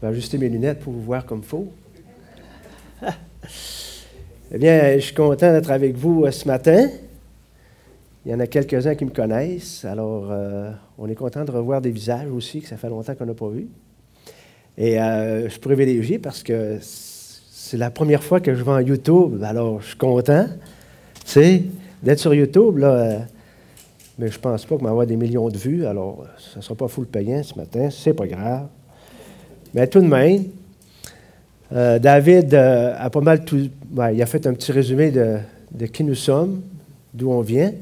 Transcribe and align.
Je 0.00 0.06
vais 0.06 0.12
ajuster 0.12 0.38
mes 0.38 0.48
lunettes 0.48 0.80
pour 0.80 0.94
vous 0.94 1.02
voir 1.02 1.26
comme 1.26 1.40
il 1.40 1.44
faut. 1.44 1.68
eh 4.50 4.56
bien, 4.56 4.94
je 4.94 5.00
suis 5.00 5.14
content 5.14 5.52
d'être 5.52 5.70
avec 5.70 5.94
vous 5.94 6.24
euh, 6.24 6.30
ce 6.30 6.48
matin. 6.48 6.88
Il 8.24 8.32
y 8.32 8.34
en 8.34 8.40
a 8.40 8.46
quelques-uns 8.46 8.94
qui 8.94 9.04
me 9.04 9.10
connaissent, 9.10 9.84
alors 9.84 10.28
euh, 10.30 10.70
on 10.96 11.06
est 11.06 11.14
content 11.14 11.44
de 11.44 11.50
revoir 11.50 11.82
des 11.82 11.90
visages 11.90 12.30
aussi, 12.30 12.62
que 12.62 12.68
ça 12.68 12.78
fait 12.78 12.88
longtemps 12.88 13.14
qu'on 13.14 13.26
n'a 13.26 13.34
pas 13.34 13.50
vu. 13.50 13.68
Et 14.78 14.98
euh, 14.98 15.44
je 15.44 15.48
suis 15.50 15.60
privilégié 15.60 16.18
parce 16.18 16.42
que 16.42 16.78
c'est 16.80 17.76
la 17.76 17.90
première 17.90 18.22
fois 18.22 18.40
que 18.40 18.54
je 18.54 18.64
vais 18.64 18.72
en 18.72 18.80
YouTube, 18.80 19.42
alors 19.44 19.82
je 19.82 19.88
suis 19.88 19.98
content, 19.98 20.46
tu 21.26 21.30
sais, 21.30 21.62
d'être 22.02 22.20
sur 22.20 22.32
YouTube, 22.32 22.78
là. 22.78 23.26
mais 24.18 24.28
je 24.28 24.38
pense 24.38 24.64
pas 24.64 24.78
qu'on 24.78 24.84
va 24.84 24.90
avoir 24.90 25.06
des 25.06 25.16
millions 25.16 25.50
de 25.50 25.58
vues, 25.58 25.84
alors 25.84 26.24
ça 26.38 26.60
ne 26.60 26.62
sera 26.62 26.74
pas 26.74 26.88
full 26.88 27.04
payant 27.04 27.42
ce 27.42 27.54
matin, 27.58 27.90
c'est 27.90 28.14
pas 28.14 28.26
grave. 28.26 28.66
Mais 29.74 29.86
tout 29.86 30.00
de 30.00 30.06
même, 30.06 30.44
euh, 31.72 31.98
David 31.98 32.52
euh, 32.54 32.94
a 32.98 33.10
pas 33.10 33.20
mal 33.20 33.44
tout. 33.44 33.68
il 34.12 34.22
a 34.22 34.26
fait 34.26 34.46
un 34.46 34.54
petit 34.54 34.72
résumé 34.72 35.10
de, 35.12 35.86
qui 35.86 36.02
nous 36.02 36.14
sommes, 36.14 36.62
d'où 37.14 37.30
on 37.30 37.40
vient. 37.40 37.72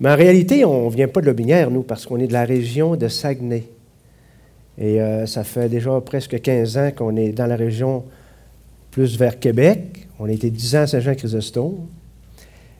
Mais 0.00 0.10
en 0.10 0.16
réalité, 0.16 0.64
on 0.64 0.88
ne 0.88 0.94
vient 0.94 1.08
pas 1.08 1.20
de 1.20 1.26
Lobinière, 1.26 1.70
nous, 1.70 1.82
parce 1.82 2.06
qu'on 2.06 2.18
est 2.18 2.28
de 2.28 2.32
la 2.32 2.44
région 2.44 2.94
de 2.94 3.08
Saguenay. 3.08 3.64
Et 4.80 5.00
euh, 5.00 5.26
ça 5.26 5.42
fait 5.42 5.68
déjà 5.68 6.00
presque 6.00 6.40
15 6.40 6.78
ans 6.78 6.90
qu'on 6.96 7.16
est 7.16 7.32
dans 7.32 7.46
la 7.46 7.56
région 7.56 8.04
plus 8.92 9.18
vers 9.18 9.40
Québec. 9.40 10.06
On 10.20 10.26
a 10.26 10.32
été 10.32 10.50
10 10.50 10.76
ans 10.76 10.80
à 10.82 10.86
Saint-Jean-Chrysostome. 10.86 11.86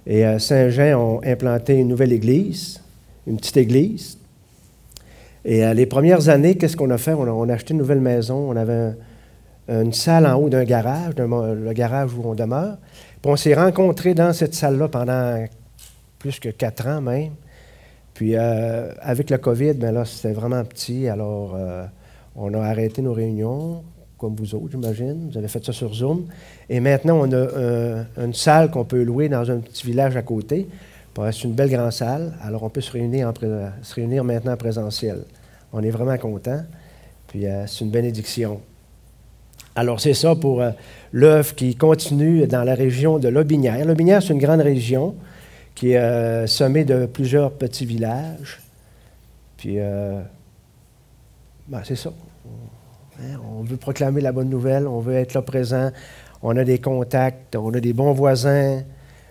Et 0.06 0.24
Saint-Jean 0.38 0.98
ont 0.98 1.20
implanté 1.22 1.74
une 1.74 1.88
nouvelle 1.88 2.12
église, 2.12 2.80
une 3.26 3.36
petite 3.36 3.58
église. 3.58 4.17
Et 5.50 5.64
les 5.72 5.86
premières 5.86 6.28
années, 6.28 6.56
qu'est-ce 6.58 6.76
qu'on 6.76 6.90
a 6.90 6.98
fait? 6.98 7.14
On 7.14 7.48
a, 7.48 7.54
acheté 7.54 7.72
une 7.72 7.78
nouvelle 7.78 8.02
maison. 8.02 8.50
On 8.50 8.54
avait 8.54 8.92
une 9.66 9.94
salle 9.94 10.26
en 10.26 10.34
haut 10.34 10.50
d'un 10.50 10.64
garage, 10.64 11.14
le 11.16 11.72
garage 11.72 12.12
où 12.12 12.20
on 12.22 12.34
demeure. 12.34 12.76
Puis 13.22 13.32
on 13.32 13.36
s'est 13.36 13.54
rencontrés 13.54 14.12
dans 14.12 14.34
cette 14.34 14.52
salle-là 14.52 14.88
pendant 14.88 15.42
plus 16.18 16.38
que 16.38 16.50
quatre 16.50 16.86
ans 16.86 17.00
même. 17.00 17.30
Puis 18.14 18.34
euh, 18.34 18.92
avec 19.00 19.30
le 19.30 19.38
COVID, 19.38 19.74
bien 19.74 19.92
là, 19.92 20.04
c'était 20.04 20.32
vraiment 20.34 20.64
petit. 20.64 21.08
Alors, 21.08 21.54
euh, 21.56 21.84
on 22.36 22.52
a 22.52 22.60
arrêté 22.60 23.00
nos 23.00 23.12
réunions, 23.12 23.84
comme 24.18 24.34
vous 24.34 24.54
autres, 24.54 24.72
j'imagine. 24.72 25.30
Vous 25.30 25.38
avez 25.38 25.48
fait 25.48 25.64
ça 25.64 25.72
sur 25.72 25.94
Zoom. 25.94 26.26
Et 26.68 26.80
maintenant, 26.80 27.20
on 27.20 27.32
a 27.32 27.36
euh, 27.36 28.02
une 28.16 28.34
salle 28.34 28.70
qu'on 28.70 28.84
peut 28.84 29.02
louer 29.02 29.28
dans 29.28 29.50
un 29.50 29.58
petit 29.58 29.86
village 29.86 30.16
à 30.16 30.22
côté. 30.22 30.68
C'est 31.32 31.44
une 31.44 31.54
belle 31.54 31.70
grande 31.70 31.90
salle. 31.90 32.32
Alors, 32.42 32.62
on 32.62 32.70
peut 32.70 32.80
se 32.80 32.92
réunir, 32.92 33.32
se 33.82 33.94
réunir 33.94 34.22
maintenant 34.22 34.52
en 34.52 34.56
présentiel. 34.56 35.22
On 35.72 35.82
est 35.82 35.90
vraiment 35.90 36.16
content. 36.18 36.62
Puis, 37.26 37.44
c'est 37.66 37.84
une 37.84 37.90
bénédiction. 37.90 38.60
Alors, 39.78 40.00
c'est 40.00 40.12
ça 40.12 40.34
pour 40.34 40.60
euh, 40.60 40.72
l'œuvre 41.12 41.54
qui 41.54 41.76
continue 41.76 42.48
dans 42.48 42.64
la 42.64 42.74
région 42.74 43.20
de 43.20 43.28
Lobinière. 43.28 43.84
Lobinière, 43.84 44.20
c'est 44.20 44.32
une 44.32 44.40
grande 44.40 44.60
région 44.60 45.14
qui 45.76 45.92
est 45.92 45.98
euh, 45.98 46.48
semée 46.48 46.84
de 46.84 47.06
plusieurs 47.06 47.52
petits 47.52 47.86
villages. 47.86 48.60
Puis, 49.56 49.74
euh, 49.78 50.20
ben, 51.68 51.80
c'est 51.84 51.94
ça. 51.94 52.10
Hein, 53.20 53.38
on 53.56 53.62
veut 53.62 53.76
proclamer 53.76 54.20
la 54.20 54.32
bonne 54.32 54.48
nouvelle, 54.48 54.88
on 54.88 54.98
veut 54.98 55.14
être 55.14 55.34
là 55.34 55.42
présent, 55.42 55.92
on 56.42 56.56
a 56.56 56.64
des 56.64 56.80
contacts, 56.80 57.54
on 57.54 57.72
a 57.72 57.78
des 57.78 57.92
bons 57.92 58.14
voisins. 58.14 58.82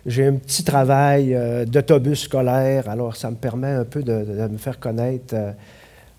J'ai 0.06 0.28
un 0.28 0.36
petit 0.36 0.64
travail 0.64 1.38
d'autobus 1.68 2.22
scolaire, 2.22 2.88
alors 2.88 3.18
ça 3.18 3.30
me 3.30 3.36
permet 3.36 3.72
un 3.72 3.84
peu 3.84 4.02
de, 4.02 4.48
me 4.48 4.58
faire 4.58 4.80
connaître 4.80 5.36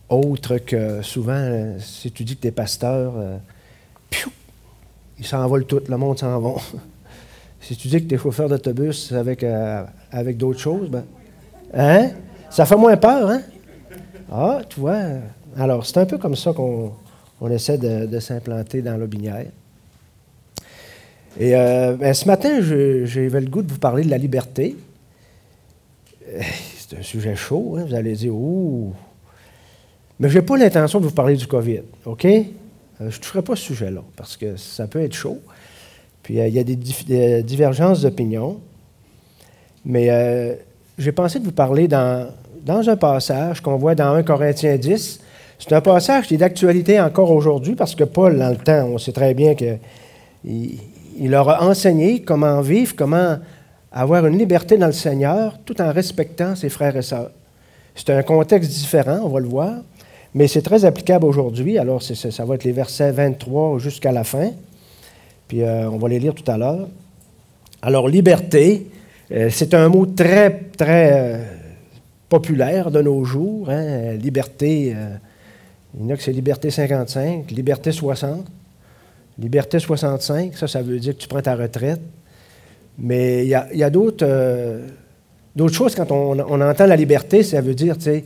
autre 0.09 0.59
que 0.59 1.03
souvent, 1.03 1.75
si 1.78 2.11
tu 2.11 2.25
dis 2.25 2.37
que 2.37 2.42
tu 2.42 2.48
es 2.48 2.53
pasteur, 2.53 3.14
Piou! 4.10 4.31
Ils 5.19 5.27
s'envolent 5.27 5.66
tout, 5.66 5.81
le 5.88 5.97
monde 5.97 6.19
s'en 6.19 6.38
va. 6.41 6.55
si 7.60 7.77
tu 7.77 7.88
dis 7.88 8.03
que 8.03 8.09
tu 8.09 8.15
es 8.15 8.19
chauffeur 8.19 8.49
d'autobus 8.49 9.12
avec, 9.12 9.43
euh, 9.43 9.84
avec 10.12 10.37
d'autres 10.37 10.60
choses, 10.60 10.88
ben, 10.88 11.05
hein? 11.75 12.10
Ça 12.50 12.65
fait 12.65 12.77
moins 12.77 12.97
peur, 12.97 13.28
hein? 13.28 13.43
Ah, 14.31 14.60
tu 14.69 14.81
vois. 14.81 15.00
Alors, 15.56 15.84
c'est 15.84 15.99
un 15.99 16.06
peu 16.06 16.19
comme 16.19 16.37
ça 16.37 16.53
qu'on 16.53 16.93
on 17.41 17.50
essaie 17.50 17.78
de, 17.78 18.21
s'implanter 18.21 18.81
dans 18.81 18.97
l'Aubinière. 18.97 19.47
Et 21.38 21.54
euh, 21.54 21.94
ben, 21.94 22.15
ce 22.15 22.27
matin, 22.27 22.60
j'avais 22.60 23.41
le 23.41 23.49
goût 23.49 23.62
de 23.62 23.71
vous 23.71 23.78
parler 23.78 24.04
de 24.04 24.10
la 24.10 24.19
liberté. 24.19 24.77
Euh, 26.28 26.41
c'est 26.77 26.99
un 26.99 27.03
sujet 27.03 27.37
chaud, 27.37 27.77
hein? 27.78 27.84
vous 27.87 27.94
allez 27.94 28.15
dire, 28.15 28.34
ouh. 28.34 28.93
Mais 30.21 30.29
je 30.29 30.39
n'ai 30.39 30.45
pas 30.45 30.56
l'intention 30.56 31.01
de 31.01 31.06
vous 31.06 31.15
parler 31.15 31.37
du 31.37 31.47
COVID, 31.47 31.83
OK? 32.05 32.25
Euh, 32.25 32.43
je 32.99 33.05
ne 33.05 33.11
toucherai 33.11 33.43
pas 33.43 33.55
ce 33.55 33.62
sujet-là 33.62 34.03
parce 34.17 34.37
que 34.37 34.56
ça 34.56 34.87
peut 34.87 35.01
être 35.03 35.15
chaud. 35.15 35.39
Puis 36.23 36.41
euh, 36.41 36.49
il 36.49 36.55
y 36.55 36.59
a 36.59 36.65
des, 36.65 37.43
divergences 37.43 38.03
d'opinion. 38.03 38.61
Mais 39.84 40.11
euh, 40.11 40.55
j'ai 40.99 41.12
pensé 41.12 41.39
de 41.39 41.45
vous 41.45 41.53
parler 41.53 41.87
dans, 41.87 42.31
dans 42.65 42.89
un 42.89 42.97
passage 42.97 43.61
qu'on 43.61 43.77
voit 43.77 43.95
dans 43.95 44.12
1 44.15 44.25
Corinthiens 44.25 44.77
10. 44.77 45.21
C'est 45.61 45.73
un 45.73 45.81
passage 45.81 46.27
qui 46.27 46.34
est 46.34 46.39
d'actualité 46.39 47.01
encore 47.01 47.31
aujourd'hui 47.31 47.75
parce 47.75 47.95
que 47.95 48.05
Paul, 48.05 48.39
dans 48.39 48.51
le 48.51 48.57
temps, 48.57 48.89
on 48.93 48.99
sait 48.99 49.12
très 49.12 49.34
bien 49.34 49.55
qu'il 49.55 49.78
il 50.45 51.31
leur 51.31 51.49
a 51.49 51.65
enseigné 51.65 52.23
comment 52.23 52.61
vivre, 52.61 52.95
comment 52.97 53.39
avoir 53.91 54.27
une 54.27 54.39
liberté 54.39 54.77
dans 54.77 54.87
le 54.87 54.93
Seigneur 54.93 55.59
tout 55.65 55.81
en 55.81 55.93
respectant 55.93 56.55
ses 56.55 56.69
frères 56.69 56.97
et 56.97 57.03
sœurs. 57.03 57.31
C'est 57.95 58.11
un 58.11 58.23
contexte 58.23 58.71
différent, 58.71 59.21
on 59.25 59.28
va 59.28 59.41
le 59.41 59.49
voir. 59.49 59.75
Mais 60.34 60.47
c'est 60.47 60.62
très 60.62 60.84
applicable 60.84 61.25
aujourd'hui. 61.25 61.78
Alors, 61.78 62.03
ça 62.03 62.44
va 62.44 62.55
être 62.55 62.65
les 62.65 62.72
versets 62.72 63.12
23 63.12 63.78
jusqu'à 63.78 64.12
la 64.12 64.25
fin. 64.25 64.50
Puis, 65.47 65.62
euh, 65.62 65.89
on 65.91 65.97
va 65.97 66.09
les 66.09 66.19
lire 66.19 66.34
tout 66.34 66.49
à 66.50 66.59
l'heure. 66.59 66.89
Alors, 67.81 68.09
liberté, 68.09 68.87
euh, 69.33 69.49
c'est 69.50 69.72
un 69.72 69.89
mot 69.89 70.05
très, 70.05 70.50
très 70.77 71.12
euh, 71.12 71.44
populaire 72.28 72.91
de 72.91 73.00
nos 73.00 73.25
jours. 73.25 73.71
Hein. 73.71 74.15
Liberté, 74.15 74.94
il 75.94 76.00
y 76.00 76.05
en 76.05 76.11
a 76.11 76.16
que 76.16 76.22
c'est 76.22 76.33
liberté 76.33 76.71
55, 76.71 77.50
liberté 77.50 77.91
60, 77.91 78.47
liberté 79.39 79.78
65. 79.78 80.55
Ça, 80.56 80.69
ça 80.69 80.83
veut 80.83 80.99
dire 80.99 81.16
que 81.16 81.22
tu 81.22 81.28
prends 81.28 81.41
ta 81.41 81.56
retraite. 81.56 82.00
Mais 82.99 83.45
il 83.45 83.49
y 83.49 83.55
a, 83.55 83.91
d'autres, 83.91 84.27
choses 85.72 85.95
quand 85.95 86.10
on, 86.10 86.39
on, 86.39 86.60
entend 86.60 86.87
la 86.87 86.97
liberté, 86.97 87.45
ça 87.45 87.60
veut 87.60 87.75
dire, 87.75 87.97
tu 87.97 88.05
sais, 88.05 88.25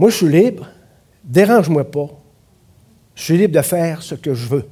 moi, 0.00 0.08
je 0.08 0.16
suis 0.16 0.30
libre, 0.30 0.66
dérange-moi 1.22 1.84
pas. 1.84 2.08
Je 3.14 3.22
suis 3.22 3.36
libre 3.36 3.54
de 3.54 3.60
faire 3.60 4.00
ce 4.00 4.14
que 4.14 4.32
je 4.32 4.48
veux. 4.48 4.64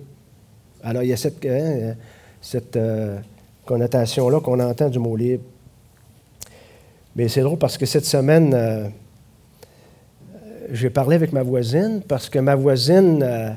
Alors, 0.83 1.03
il 1.03 1.11
y 1.11 1.12
a 1.12 1.19
cette, 1.19 1.44
hein, 1.44 1.94
euh, 2.77 3.19
connotation-là 3.66 4.41
qu'on 4.41 4.59
entend 4.59 4.89
du 4.89 4.99
mot 4.99 5.15
libre. 5.15 5.44
Mais 7.15 7.28
c'est 7.28 7.43
drôle 7.43 7.59
parce 7.59 7.77
que 7.77 7.84
cette 7.84 8.06
semaine, 8.06 8.55
euh, 8.55 8.89
j'ai 10.72 10.89
parlé 10.89 11.16
avec 11.16 11.34
ma 11.34 11.43
voisine 11.43 12.00
parce 12.09 12.31
que 12.31 12.39
ma 12.39 12.55
voisine, 12.55 13.22
euh, 13.22 13.50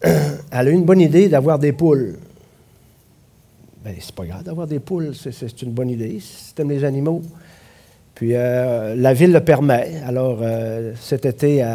elle 0.00 0.38
a 0.50 0.70
eu 0.70 0.72
une 0.72 0.86
bonne 0.86 1.02
idée 1.02 1.28
d'avoir 1.28 1.58
des 1.58 1.74
poules. 1.74 2.16
Bien, 3.84 3.92
c'est 4.00 4.14
pas 4.14 4.24
grave 4.24 4.44
d'avoir 4.44 4.66
des 4.66 4.80
poules, 4.80 5.14
c'est 5.14 5.60
une 5.60 5.72
bonne 5.72 5.90
idée 5.90 6.20
si 6.20 6.54
tu 6.54 6.64
les 6.66 6.84
animaux. 6.84 7.20
Puis 8.20 8.34
euh, 8.34 8.94
la 8.96 9.14
ville 9.14 9.32
le 9.32 9.40
permet. 9.40 9.94
Alors 10.06 10.40
euh, 10.42 10.92
cet 11.00 11.24
été, 11.24 11.66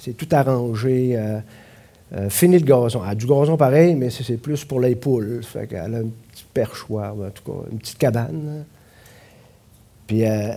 c'est 0.00 0.14
tout 0.14 0.26
arrangé. 0.32 1.14
Euh, 1.14 2.28
fini 2.30 2.58
le 2.58 2.64
gazon. 2.64 3.00
Elle 3.04 3.12
a 3.12 3.14
du 3.14 3.26
gazon 3.26 3.56
pareil, 3.56 3.94
mais 3.94 4.10
c'est 4.10 4.38
plus 4.38 4.64
pour 4.64 4.80
les 4.80 4.96
poules. 4.96 5.40
Fait 5.44 5.68
qu'elle 5.68 5.94
a 5.94 5.98
un 5.98 6.10
petit 6.32 6.46
perchoir, 6.52 7.14
en 7.14 7.30
tout 7.30 7.44
cas, 7.44 7.58
une 7.70 7.78
petite 7.78 7.98
cabane. 7.98 8.64
Puis 10.08 10.22
de 10.22 10.56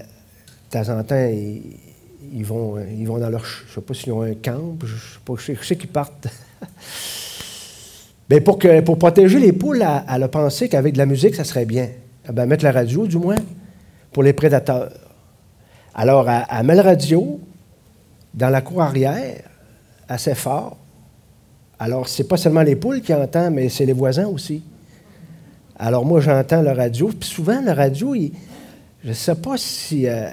temps 0.71 0.89
en 0.89 1.03
temps, 1.03 1.29
ils, 1.29 2.43
vont, 2.43 2.79
ils 2.79 3.05
vont 3.05 3.19
dans 3.19 3.29
leur. 3.29 3.45
Je 3.45 3.75
sais 3.75 3.81
pas 3.81 3.93
s'ils 3.93 4.13
ont 4.13 4.23
un 4.23 4.33
camp, 4.33 4.75
je, 4.83 4.87
sais 4.87 5.19
pas, 5.23 5.33
je 5.37 5.53
sais, 5.63 5.75
qu'ils 5.75 5.89
partent. 5.89 6.29
Mais 8.31 8.41
pour, 8.41 8.57
que, 8.57 8.81
pour 8.81 8.97
protéger 8.97 9.37
les 9.37 9.53
poules, 9.53 9.85
elle, 10.09 10.23
a 10.23 10.27
pensé 10.29 10.67
qu'avec 10.67 10.93
de 10.93 10.97
la 10.97 11.05
musique, 11.05 11.35
ça 11.35 11.43
serait 11.43 11.65
bien. 11.65 11.89
Eh 12.27 12.31
ben, 12.31 12.47
mettre 12.47 12.63
la 12.63 12.71
radio, 12.71 13.05
du 13.05 13.17
moins, 13.17 13.37
pour 14.11 14.23
les 14.23 14.33
prédateurs. 14.33 14.89
Alors, 15.99 16.29
elle, 16.29 16.65
met 16.65 16.75
le 16.75 16.81
radio 16.81 17.39
dans 18.31 18.49
la 18.49 18.61
cour 18.61 18.83
arrière, 18.83 19.41
assez 20.07 20.35
fort. 20.35 20.77
Alors, 21.79 22.07
c'est 22.07 22.25
pas 22.25 22.37
seulement 22.37 22.61
les 22.61 22.75
poules 22.75 23.01
qui 23.01 23.11
entendent, 23.15 23.55
mais 23.55 23.67
c'est 23.69 23.85
les 23.85 23.93
voisins 23.93 24.27
aussi. 24.27 24.61
Alors, 25.79 26.05
moi, 26.05 26.21
j'entends 26.21 26.61
le 26.61 26.71
radio. 26.71 27.09
Puis 27.19 27.27
souvent, 27.27 27.61
le 27.61 27.71
radio, 27.71 28.15
je 29.03 29.07
ne 29.07 29.13
sais 29.13 29.33
pas 29.33 29.57
si 29.57 30.07
euh, 30.07 30.29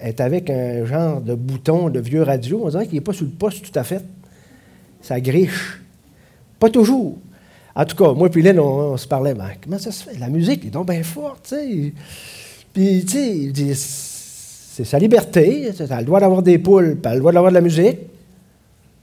est 0.00 0.20
avec 0.20 0.50
un 0.50 0.84
genre 0.84 1.20
de 1.20 1.34
bouton 1.34 1.90
de 1.90 1.98
vieux 1.98 2.22
radio. 2.22 2.62
On 2.64 2.68
dirait 2.68 2.86
qu'il 2.86 2.94
n'est 2.94 3.00
pas 3.00 3.12
sous 3.12 3.24
le 3.24 3.30
poste 3.30 3.68
tout 3.68 3.76
à 3.76 3.82
fait. 3.82 4.04
Ça 5.02 5.20
griche. 5.20 5.80
Pas 6.60 6.70
toujours. 6.70 7.18
En 7.74 7.84
tout 7.84 7.96
cas, 7.96 8.12
moi 8.12 8.28
et 8.32 8.40
Lynn, 8.40 8.60
on, 8.60 8.96
se 8.96 9.08
parlait, 9.08 9.34
ben, 9.34 9.50
comment 9.62 9.78
ça 9.78 9.90
se 9.90 10.04
fait? 10.04 10.18
La 10.18 10.28
musique 10.28 10.64
est 10.64 10.70
donc 10.70 10.88
bien 10.88 11.02
forte, 11.02 11.48
tu 11.48 11.56
sais. 11.56 11.92
Puis, 12.72 13.04
tu 13.04 13.12
sais, 13.12 13.36
il 13.36 13.52
c'est 14.76 14.84
sa 14.84 14.98
liberté. 14.98 15.70
Elle 15.80 15.90
a 15.90 16.00
le 16.00 16.04
droit 16.04 16.20
d'avoir 16.20 16.42
des 16.42 16.58
poules, 16.58 16.96
pas 16.96 17.14
le 17.14 17.20
droit 17.20 17.32
d'avoir 17.32 17.50
de 17.50 17.54
la 17.54 17.62
musique. 17.62 17.96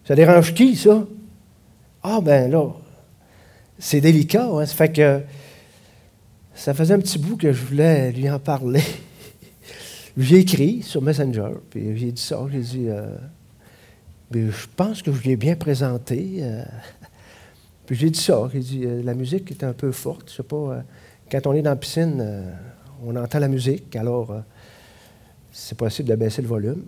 Ça 0.05 0.13
dérange 0.13 0.53
qui, 0.53 0.75
ça? 0.75 1.03
Ah, 2.03 2.21
ben 2.21 2.51
là, 2.51 2.67
c'est 3.79 3.99
délicat. 3.99 4.47
Hein? 4.51 4.67
Ça 4.67 4.75
fait 4.75 4.91
que 4.91 5.21
ça 6.53 6.75
faisait 6.75 6.93
un 6.93 6.99
petit 6.99 7.17
bout 7.17 7.37
que 7.37 7.51
je 7.51 7.65
voulais 7.65 8.11
lui 8.11 8.29
en 8.29 8.37
parler. 8.37 8.83
j'ai 10.17 10.41
écrit 10.41 10.83
sur 10.83 11.01
Messenger, 11.01 11.53
puis 11.71 11.97
j'ai 11.97 12.11
dit 12.11 12.21
ça. 12.21 12.45
J'ai 12.51 12.59
dit, 12.59 12.85
euh, 12.89 13.07
ben, 14.29 14.51
je 14.51 14.67
pense 14.75 15.01
que 15.01 15.11
je 15.11 15.23
lui 15.23 15.31
ai 15.31 15.37
bien 15.37 15.55
présenté. 15.55 16.41
Euh. 16.41 16.63
puis 17.87 17.95
j'ai 17.95 18.11
dit 18.11 18.21
ça. 18.21 18.47
J'ai 18.53 18.59
dit, 18.59 18.81
euh, 18.85 19.01
la 19.01 19.15
musique 19.15 19.49
est 19.49 19.63
un 19.63 19.73
peu 19.73 19.91
forte. 19.91 20.29
Je 20.29 20.35
sais 20.35 20.43
pas, 20.43 20.83
quand 21.31 21.47
on 21.47 21.53
est 21.53 21.63
dans 21.63 21.71
la 21.71 21.77
piscine, 21.77 22.23
on 23.03 23.15
entend 23.15 23.39
la 23.39 23.47
musique, 23.47 23.95
alors 23.95 24.35
c'est 25.53 25.77
possible 25.77 26.09
de 26.09 26.15
baisser 26.15 26.41
le 26.41 26.47
volume. 26.47 26.83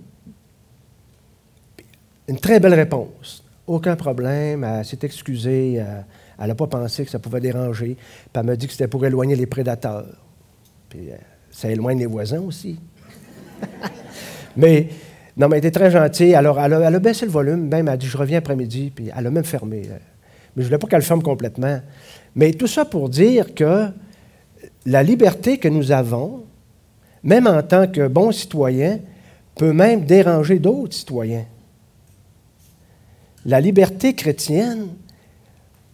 Une 2.27 2.39
très 2.39 2.59
belle 2.59 2.73
réponse. 2.73 3.43
Aucun 3.67 3.95
problème. 3.95 4.63
Elle 4.63 4.83
s'est 4.83 4.99
excusée. 5.03 5.83
Elle 6.39 6.47
n'a 6.47 6.55
pas 6.55 6.65
pensé 6.65 7.05
que 7.05 7.11
ça 7.11 7.19
pouvait 7.19 7.39
déranger. 7.39 7.95
Puis 7.95 8.29
elle 8.33 8.43
m'a 8.43 8.55
dit 8.55 8.65
que 8.65 8.73
c'était 8.73 8.87
pour 8.87 9.05
éloigner 9.05 9.35
les 9.35 9.45
prédateurs. 9.45 10.07
Puis 10.89 11.11
euh, 11.11 11.15
ça 11.51 11.69
éloigne 11.69 11.99
les 11.99 12.07
voisins 12.07 12.41
aussi. 12.41 12.79
mais, 14.57 14.89
non, 15.37 15.47
mais 15.47 15.57
elle 15.57 15.65
était 15.65 15.79
très 15.79 15.91
gentille. 15.91 16.33
Alors, 16.33 16.59
elle 16.59 16.73
a, 16.73 16.99
baissé 16.99 17.25
le 17.27 17.31
volume. 17.31 17.67
Même, 17.67 17.87
elle 17.87 17.93
a 17.93 17.97
dit 17.97 18.07
Je 18.07 18.17
reviens 18.17 18.39
après-midi. 18.39 18.91
Puis 18.93 19.11
elle 19.15 19.27
a 19.27 19.29
même 19.29 19.45
fermé. 19.45 19.83
Euh. 19.85 19.97
Mais 20.55 20.61
je 20.61 20.61
ne 20.61 20.65
voulais 20.65 20.79
pas 20.79 20.87
qu'elle 20.87 21.03
ferme 21.03 21.21
complètement. 21.21 21.79
Mais 22.35 22.51
tout 22.53 22.67
ça 22.67 22.83
pour 22.83 23.09
dire 23.09 23.53
que 23.53 23.89
la 24.87 25.03
liberté 25.03 25.59
que 25.59 25.67
nous 25.67 25.91
avons, 25.91 26.45
même 27.25 27.47
en 27.47 27.61
tant 27.63 27.87
que 27.87 28.07
bons 28.07 28.31
citoyens, 28.31 28.99
peut 29.55 29.73
même 29.73 30.05
déranger 30.05 30.59
d'autres 30.59 30.93
citoyens. 30.93 31.45
La 33.45 33.59
liberté 33.59 34.13
chrétienne, 34.13 34.89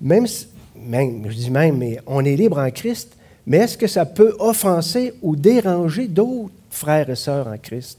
même, 0.01 0.27
même, 0.75 1.23
je 1.29 1.35
dis 1.35 1.49
même, 1.49 1.77
mais 1.77 1.99
on 2.05 2.23
est 2.25 2.35
libre 2.35 2.59
en 2.59 2.69
Christ, 2.69 3.15
mais 3.47 3.57
est-ce 3.57 3.77
que 3.77 3.87
ça 3.87 4.05
peut 4.05 4.35
offenser 4.39 5.13
ou 5.21 5.35
déranger 5.35 6.07
d'autres 6.07 6.53
frères 6.69 7.09
et 7.09 7.15
sœurs 7.15 7.47
en 7.47 7.57
Christ? 7.57 7.97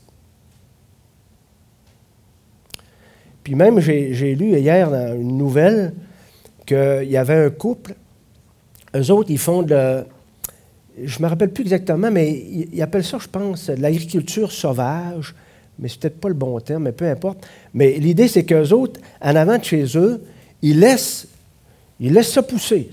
Puis 3.43 3.55
même, 3.55 3.81
j'ai 3.81 4.35
lu 4.35 4.59
hier 4.59 4.91
dans 4.91 5.15
une 5.15 5.39
nouvelle 5.39 5.95
qu'il 6.67 7.09
y 7.09 7.17
avait 7.17 7.47
un 7.47 7.51
couple, 7.51 7.95
eux 8.95 9.11
autres, 9.11 9.31
ils 9.31 9.39
font 9.39 9.63
de... 9.63 10.05
Je 11.03 11.19
ne 11.19 11.25
me 11.25 11.29
rappelle 11.29 11.51
plus 11.51 11.63
exactement, 11.63 12.11
mais 12.11 12.31
ils, 12.73 12.83
appellent 12.83 13.05
ça, 13.05 13.19
je 13.19 13.29
pense, 13.29 13.69
l'agriculture 13.69 14.53
sauvage, 14.53 15.35
mais 15.79 15.89
c'est 15.89 16.01
peut-être 16.01 16.21
pas 16.21 16.29
le 16.29 16.35
bon 16.35 16.59
terme, 16.61 16.85
mais 16.85 16.93
peu 16.93 17.09
importe. 17.09 17.47
Mais 17.73 17.93
l'idée, 17.93 18.29
c'est 18.29 18.45
qu'eux 18.45 18.71
autres, 18.73 19.01
en 19.21 19.35
avant 19.35 19.59
de 19.59 19.65
chez 19.65 19.85
eux, 19.97 20.23
ils 20.61 20.79
laissent 20.79 21.29
il 22.03 22.13
laisse 22.15 22.33
ça 22.33 22.43
pousser. 22.43 22.91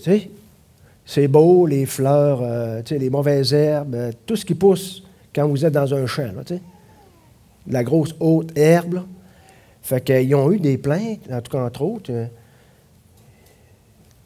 C'est 1.04 1.28
beau, 1.28 1.66
les 1.66 1.88
fleurs, 1.88 2.42
euh, 2.44 2.84
les 2.92 3.10
mauvaises 3.10 3.54
herbes, 3.54 3.96
euh, 3.96 4.12
tout 4.28 4.36
ce 4.36 4.46
qui 4.46 4.54
pousse 4.54 5.04
quand 5.34 5.48
vous 5.48 5.66
êtes 5.66 5.74
dans 5.74 5.92
un 5.96 6.06
champ. 6.06 6.32
Là. 6.32 6.58
La 7.68 7.84
grosse 7.84 8.16
haute 8.20 8.56
herbe. 8.56 9.02
Fait 9.82 10.04
qu'ils 10.04 10.36
ont 10.36 10.52
eu 10.52 10.60
des 10.60 10.78
plaintes, 10.78 11.22
en 11.32 11.42
tout 11.42 11.52
cas 11.52 11.64
entre 11.64 11.82
autres. 11.82 12.12
Euh, 12.12 12.26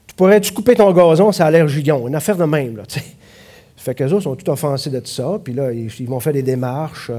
tu 0.07 0.15
pourrais-tu 0.15 0.51
couper 0.51 0.75
ton 0.75 0.91
gazon, 0.91 1.31
ça 1.31 1.45
a 1.45 1.51
l'air 1.51 1.65
gigon. 1.69 2.09
Une 2.09 2.15
affaire 2.15 2.35
de 2.35 2.43
même. 2.43 2.75
Là. 2.75 2.83
Fait 3.83 3.93
qu'eux 3.93 4.11
autres 4.11 4.23
sont 4.23 4.35
tout 4.37 4.49
offensés 4.49 4.89
de 4.89 5.01
tout 5.01 5.07
ça. 5.07 5.41
Puis 5.43 5.53
là, 5.53 5.73
ils, 5.73 6.07
vont 6.07 6.21
faire 6.21 6.31
des 6.31 6.41
démarches 6.41 7.11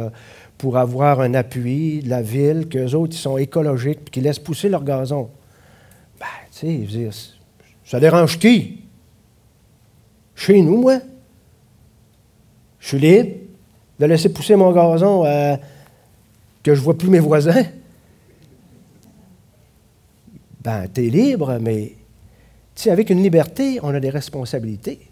pour 0.56 0.78
avoir 0.78 1.20
un 1.20 1.34
appui 1.34 2.00
de 2.00 2.08
la 2.08 2.22
ville, 2.22 2.69
qu'eux 2.70 2.94
autres, 2.94 3.14
ils 3.14 3.19
sont 3.19 3.37
écologiques, 3.37 4.00
puis 4.05 4.12
qu'ils 4.12 4.22
laissent 4.22 4.38
pousser 4.38 4.70
leur 4.70 4.82
gazon. 4.82 5.28
Ben, 6.19 6.26
tu 6.50 6.61
sais, 6.61 6.75
ils 6.75 7.11
ça 7.84 8.00
dérange 8.00 8.38
qui? 8.38 8.81
Chez 10.34 10.62
nous, 10.62 10.81
moi. 10.81 11.00
Je 12.81 12.88
suis 12.88 12.99
libre 12.99 13.37
de 13.99 14.06
laisser 14.06 14.31
pousser 14.32 14.56
mon 14.56 14.72
gazon 14.72 15.26
euh, 15.26 15.56
que 16.62 16.75
je 16.75 16.81
vois 16.81 16.96
plus 16.96 17.10
mes 17.10 17.20
voisins. 17.20 17.64
Ben, 20.62 20.88
tu 20.94 21.06
es 21.06 21.10
libre, 21.10 21.58
mais 21.60 21.93
avec 22.87 23.10
une 23.10 23.22
liberté, 23.22 23.81
on 23.82 23.94
a 23.94 24.00
des 24.00 24.08
responsabilités. 24.08 25.10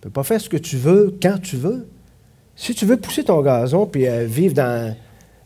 Tu 0.00 0.06
ne 0.06 0.10
peux 0.10 0.10
pas 0.10 0.22
faire 0.22 0.40
ce 0.40 0.48
que 0.48 0.56
tu 0.56 0.76
veux 0.76 1.18
quand 1.20 1.38
tu 1.40 1.56
veux. 1.56 1.86
Si 2.56 2.74
tu 2.74 2.86
veux 2.86 2.96
pousser 2.96 3.24
ton 3.24 3.42
gazon 3.42 3.86
puis 3.86 4.08
euh, 4.08 4.24
vivre 4.24 4.54
dans, 4.54 4.94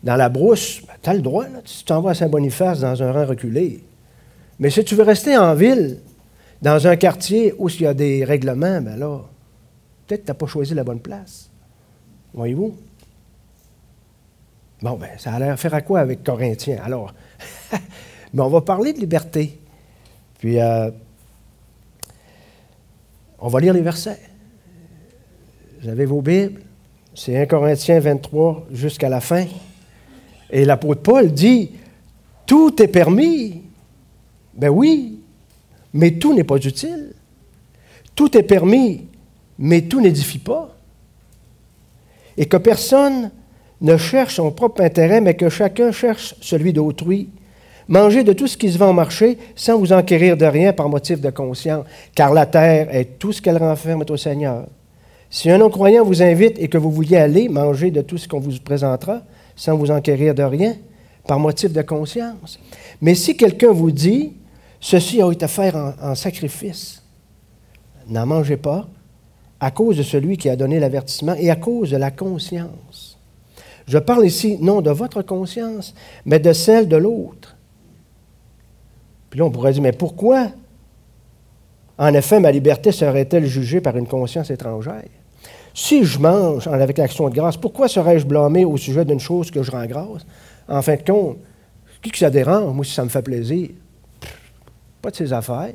la 0.02 0.28
brousse, 0.28 0.82
ben, 0.86 0.94
tu 1.02 1.10
as 1.10 1.14
le 1.14 1.22
droit. 1.22 1.44
Là. 1.44 1.60
Tu 1.64 1.84
t'envoies 1.84 2.12
à 2.12 2.14
Saint-Boniface 2.14 2.80
dans 2.80 3.02
un 3.02 3.12
rang 3.12 3.26
reculé, 3.26 3.82
mais 4.58 4.70
si 4.70 4.84
tu 4.84 4.94
veux 4.94 5.02
rester 5.02 5.36
en 5.36 5.54
ville, 5.54 5.98
dans 6.62 6.86
un 6.86 6.96
quartier 6.96 7.54
où 7.58 7.68
il 7.68 7.82
y 7.82 7.86
a 7.86 7.94
des 7.94 8.24
règlements, 8.24 8.80
ben 8.80 8.96
là, 8.96 9.20
peut-être 10.06 10.22
que 10.22 10.26
tu 10.26 10.30
n'as 10.30 10.34
pas 10.34 10.46
choisi 10.46 10.74
la 10.74 10.84
bonne 10.84 11.00
place. 11.00 11.50
Voyez-vous? 12.32 12.76
Bon, 14.82 14.96
ben, 14.96 15.10
ça 15.18 15.32
a 15.32 15.38
l'air 15.38 15.58
faire 15.58 15.74
à 15.74 15.82
quoi 15.82 16.00
avec 16.00 16.22
Corinthiens? 16.22 16.78
Alors, 16.84 17.12
mais 18.32 18.40
on 18.40 18.48
va 18.48 18.60
parler 18.60 18.92
de 18.92 19.00
liberté. 19.00 19.60
Puis, 20.38 20.60
euh, 20.60 20.90
on 23.38 23.48
va 23.48 23.60
lire 23.60 23.74
les 23.74 23.82
versets. 23.82 24.20
Vous 25.84 25.90
avez 25.90 26.06
vos 26.06 26.22
Bibles? 26.22 26.62
C'est 27.14 27.36
1 27.36 27.44
Corinthiens 27.44 28.00
23 28.00 28.68
jusqu'à 28.72 29.10
la 29.10 29.20
fin. 29.20 29.44
Et 30.50 30.64
l'apôtre 30.64 31.02
Paul 31.02 31.30
dit, 31.30 31.72
tout 32.46 32.82
est 32.82 32.88
permis, 32.88 33.60
ben 34.54 34.70
oui, 34.70 35.20
mais 35.92 36.12
tout 36.12 36.32
n'est 36.32 36.42
pas 36.42 36.56
utile. 36.56 37.12
Tout 38.14 38.34
est 38.34 38.44
permis, 38.44 39.08
mais 39.58 39.82
tout 39.82 40.00
n'édifie 40.00 40.38
pas. 40.38 40.74
Et 42.38 42.46
que 42.46 42.56
personne 42.56 43.30
ne 43.82 43.98
cherche 43.98 44.36
son 44.36 44.52
propre 44.52 44.80
intérêt, 44.80 45.20
mais 45.20 45.34
que 45.34 45.50
chacun 45.50 45.92
cherche 45.92 46.34
celui 46.40 46.72
d'autrui. 46.72 47.28
Mangez 47.88 48.24
de 48.24 48.32
tout 48.32 48.46
ce 48.46 48.56
qui 48.56 48.72
se 48.72 48.78
vend 48.78 48.88
au 48.88 48.94
marché 48.94 49.36
sans 49.54 49.78
vous 49.78 49.92
enquérir 49.92 50.38
de 50.38 50.46
rien 50.46 50.72
par 50.72 50.88
motif 50.88 51.20
de 51.20 51.28
conscience, 51.28 51.84
car 52.14 52.32
la 52.32 52.46
terre 52.46 52.88
est 52.94 53.18
tout 53.18 53.32
ce 53.32 53.42
qu'elle 53.42 53.58
renferme 53.58 54.02
au 54.08 54.16
Seigneur. 54.16 54.66
Si 55.34 55.50
un 55.50 55.58
non-croyant 55.58 56.04
vous 56.04 56.22
invite 56.22 56.60
et 56.60 56.68
que 56.68 56.78
vous 56.78 56.92
vouliez 56.92 57.16
aller 57.16 57.48
manger 57.48 57.90
de 57.90 58.02
tout 58.02 58.18
ce 58.18 58.28
qu'on 58.28 58.38
vous 58.38 58.56
présentera 58.60 59.22
sans 59.56 59.76
vous 59.76 59.90
enquérir 59.90 60.32
de 60.32 60.44
rien, 60.44 60.76
par 61.26 61.40
motif 61.40 61.72
de 61.72 61.82
conscience. 61.82 62.60
Mais 63.00 63.16
si 63.16 63.36
quelqu'un 63.36 63.72
vous 63.72 63.90
dit, 63.90 64.34
Ceci 64.84 65.22
a 65.22 65.32
été 65.32 65.48
fait 65.48 65.74
en, 65.74 65.94
en 65.98 66.14
sacrifice. 66.14 67.02
N'en 68.06 68.26
mangez 68.26 68.58
pas 68.58 68.86
à 69.58 69.70
cause 69.70 69.96
de 69.96 70.02
celui 70.02 70.36
qui 70.36 70.50
a 70.50 70.56
donné 70.56 70.78
l'avertissement 70.78 71.34
et 71.36 71.50
à 71.50 71.56
cause 71.56 71.90
de 71.90 71.96
la 71.96 72.10
conscience. 72.10 73.18
Je 73.88 73.96
parle 73.96 74.26
ici 74.26 74.58
non 74.60 74.82
de 74.82 74.90
votre 74.90 75.22
conscience, 75.22 75.94
mais 76.26 76.38
de 76.38 76.52
celle 76.52 76.86
de 76.86 76.98
l'autre. 76.98 77.56
Puis 79.30 79.38
là, 79.38 79.46
on 79.46 79.50
pourrait 79.50 79.72
dire, 79.72 79.80
mais 79.80 79.92
pourquoi? 79.92 80.50
En 81.96 82.12
effet, 82.12 82.38
ma 82.38 82.52
liberté 82.52 82.92
serait-elle 82.92 83.46
jugée 83.46 83.80
par 83.80 83.96
une 83.96 84.06
conscience 84.06 84.50
étrangère? 84.50 85.08
Si 85.74 86.04
je 86.04 86.18
mange 86.18 86.68
avec 86.68 86.96
l'action 86.96 87.28
de 87.28 87.34
grâce, 87.34 87.56
pourquoi 87.56 87.88
serais-je 87.88 88.24
blâmé 88.24 88.64
au 88.64 88.76
sujet 88.76 89.04
d'une 89.04 89.20
chose 89.20 89.50
que 89.50 89.62
je 89.62 89.70
rends 89.70 89.86
grâce? 89.86 90.24
En 90.68 90.80
fin 90.80 90.94
de 90.94 91.02
compte, 91.02 91.38
qui 92.00 92.10
que 92.10 92.18
ça 92.18 92.30
dérange? 92.30 92.72
Moi, 92.74 92.84
si 92.84 92.92
ça 92.92 93.04
me 93.04 93.08
fait 93.08 93.22
plaisir 93.22 93.68
pas 95.04 95.10
de 95.10 95.16
ses 95.16 95.32
affaires. 95.34 95.74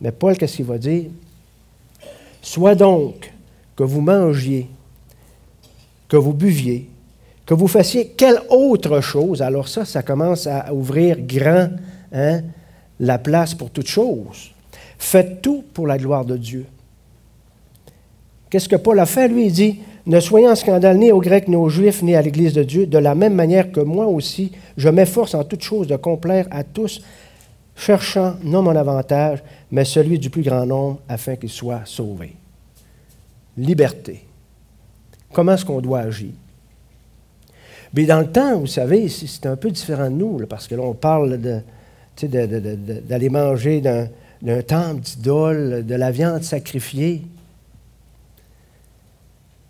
Mais 0.00 0.12
Paul, 0.12 0.38
qu'est-ce 0.38 0.56
qu'il 0.56 0.64
va 0.64 0.78
dire? 0.78 1.10
Soit 2.40 2.76
donc 2.76 3.32
que 3.74 3.82
vous 3.82 4.00
mangiez, 4.00 4.68
que 6.08 6.16
vous 6.16 6.32
buviez, 6.32 6.88
que 7.44 7.54
vous 7.54 7.66
fassiez 7.66 8.10
quelle 8.16 8.40
autre 8.48 9.00
chose. 9.00 9.42
Alors 9.42 9.66
ça, 9.66 9.84
ça 9.84 10.04
commence 10.04 10.46
à 10.46 10.72
ouvrir 10.72 11.20
grand 11.20 11.68
hein, 12.12 12.42
la 13.00 13.18
place 13.18 13.54
pour 13.54 13.70
toute 13.70 13.88
chose. 13.88 14.52
Faites 14.98 15.42
tout 15.42 15.64
pour 15.74 15.88
la 15.88 15.98
gloire 15.98 16.24
de 16.24 16.36
Dieu. 16.36 16.64
Qu'est-ce 18.50 18.68
que 18.68 18.76
Paul 18.76 18.98
a 18.98 19.06
fait? 19.06 19.28
Lui, 19.28 19.46
il 19.46 19.52
dit, 19.52 19.80
ne 20.06 20.20
soyez 20.20 20.48
en 20.48 20.54
scandale 20.54 20.96
ni 20.96 21.12
aux 21.12 21.20
Grecs, 21.20 21.48
ni 21.48 21.56
aux 21.56 21.68
Juifs, 21.68 22.02
ni 22.02 22.14
à 22.14 22.22
l'Église 22.22 22.54
de 22.54 22.62
Dieu, 22.62 22.86
de 22.86 22.98
la 22.98 23.14
même 23.14 23.34
manière 23.34 23.70
que 23.70 23.80
moi 23.80 24.06
aussi, 24.06 24.52
je 24.76 24.88
m'efforce 24.88 25.34
en 25.34 25.44
toute 25.44 25.62
chose 25.62 25.86
de 25.86 25.96
complaire 25.96 26.46
à 26.50 26.64
tous, 26.64 27.02
cherchant 27.76 28.36
non 28.42 28.62
mon 28.62 28.74
avantage, 28.74 29.42
mais 29.70 29.84
celui 29.84 30.18
du 30.18 30.30
plus 30.30 30.42
grand 30.42 30.64
nombre, 30.64 31.00
afin 31.08 31.36
qu'il 31.36 31.50
soit 31.50 31.82
sauvé. 31.84 32.34
Liberté. 33.56 34.24
Comment 35.32 35.52
est-ce 35.52 35.64
qu'on 35.64 35.80
doit 35.80 36.00
agir? 36.00 36.30
Mais 37.92 38.04
dans 38.04 38.20
le 38.20 38.30
temps, 38.30 38.58
vous 38.58 38.66
savez, 38.66 39.08
c'est 39.08 39.46
un 39.46 39.56
peu 39.56 39.70
différent 39.70 40.10
de 40.10 40.16
nous, 40.16 40.46
parce 40.46 40.66
que 40.66 40.74
là, 40.74 40.82
on 40.82 40.94
parle 40.94 41.38
d'aller 42.22 43.28
manger 43.28 43.80
d'un 43.80 44.62
temple 44.62 45.00
d'idole, 45.00 45.84
de 45.86 45.94
la 45.94 46.10
viande 46.10 46.42
sacrifiée. 46.42 47.22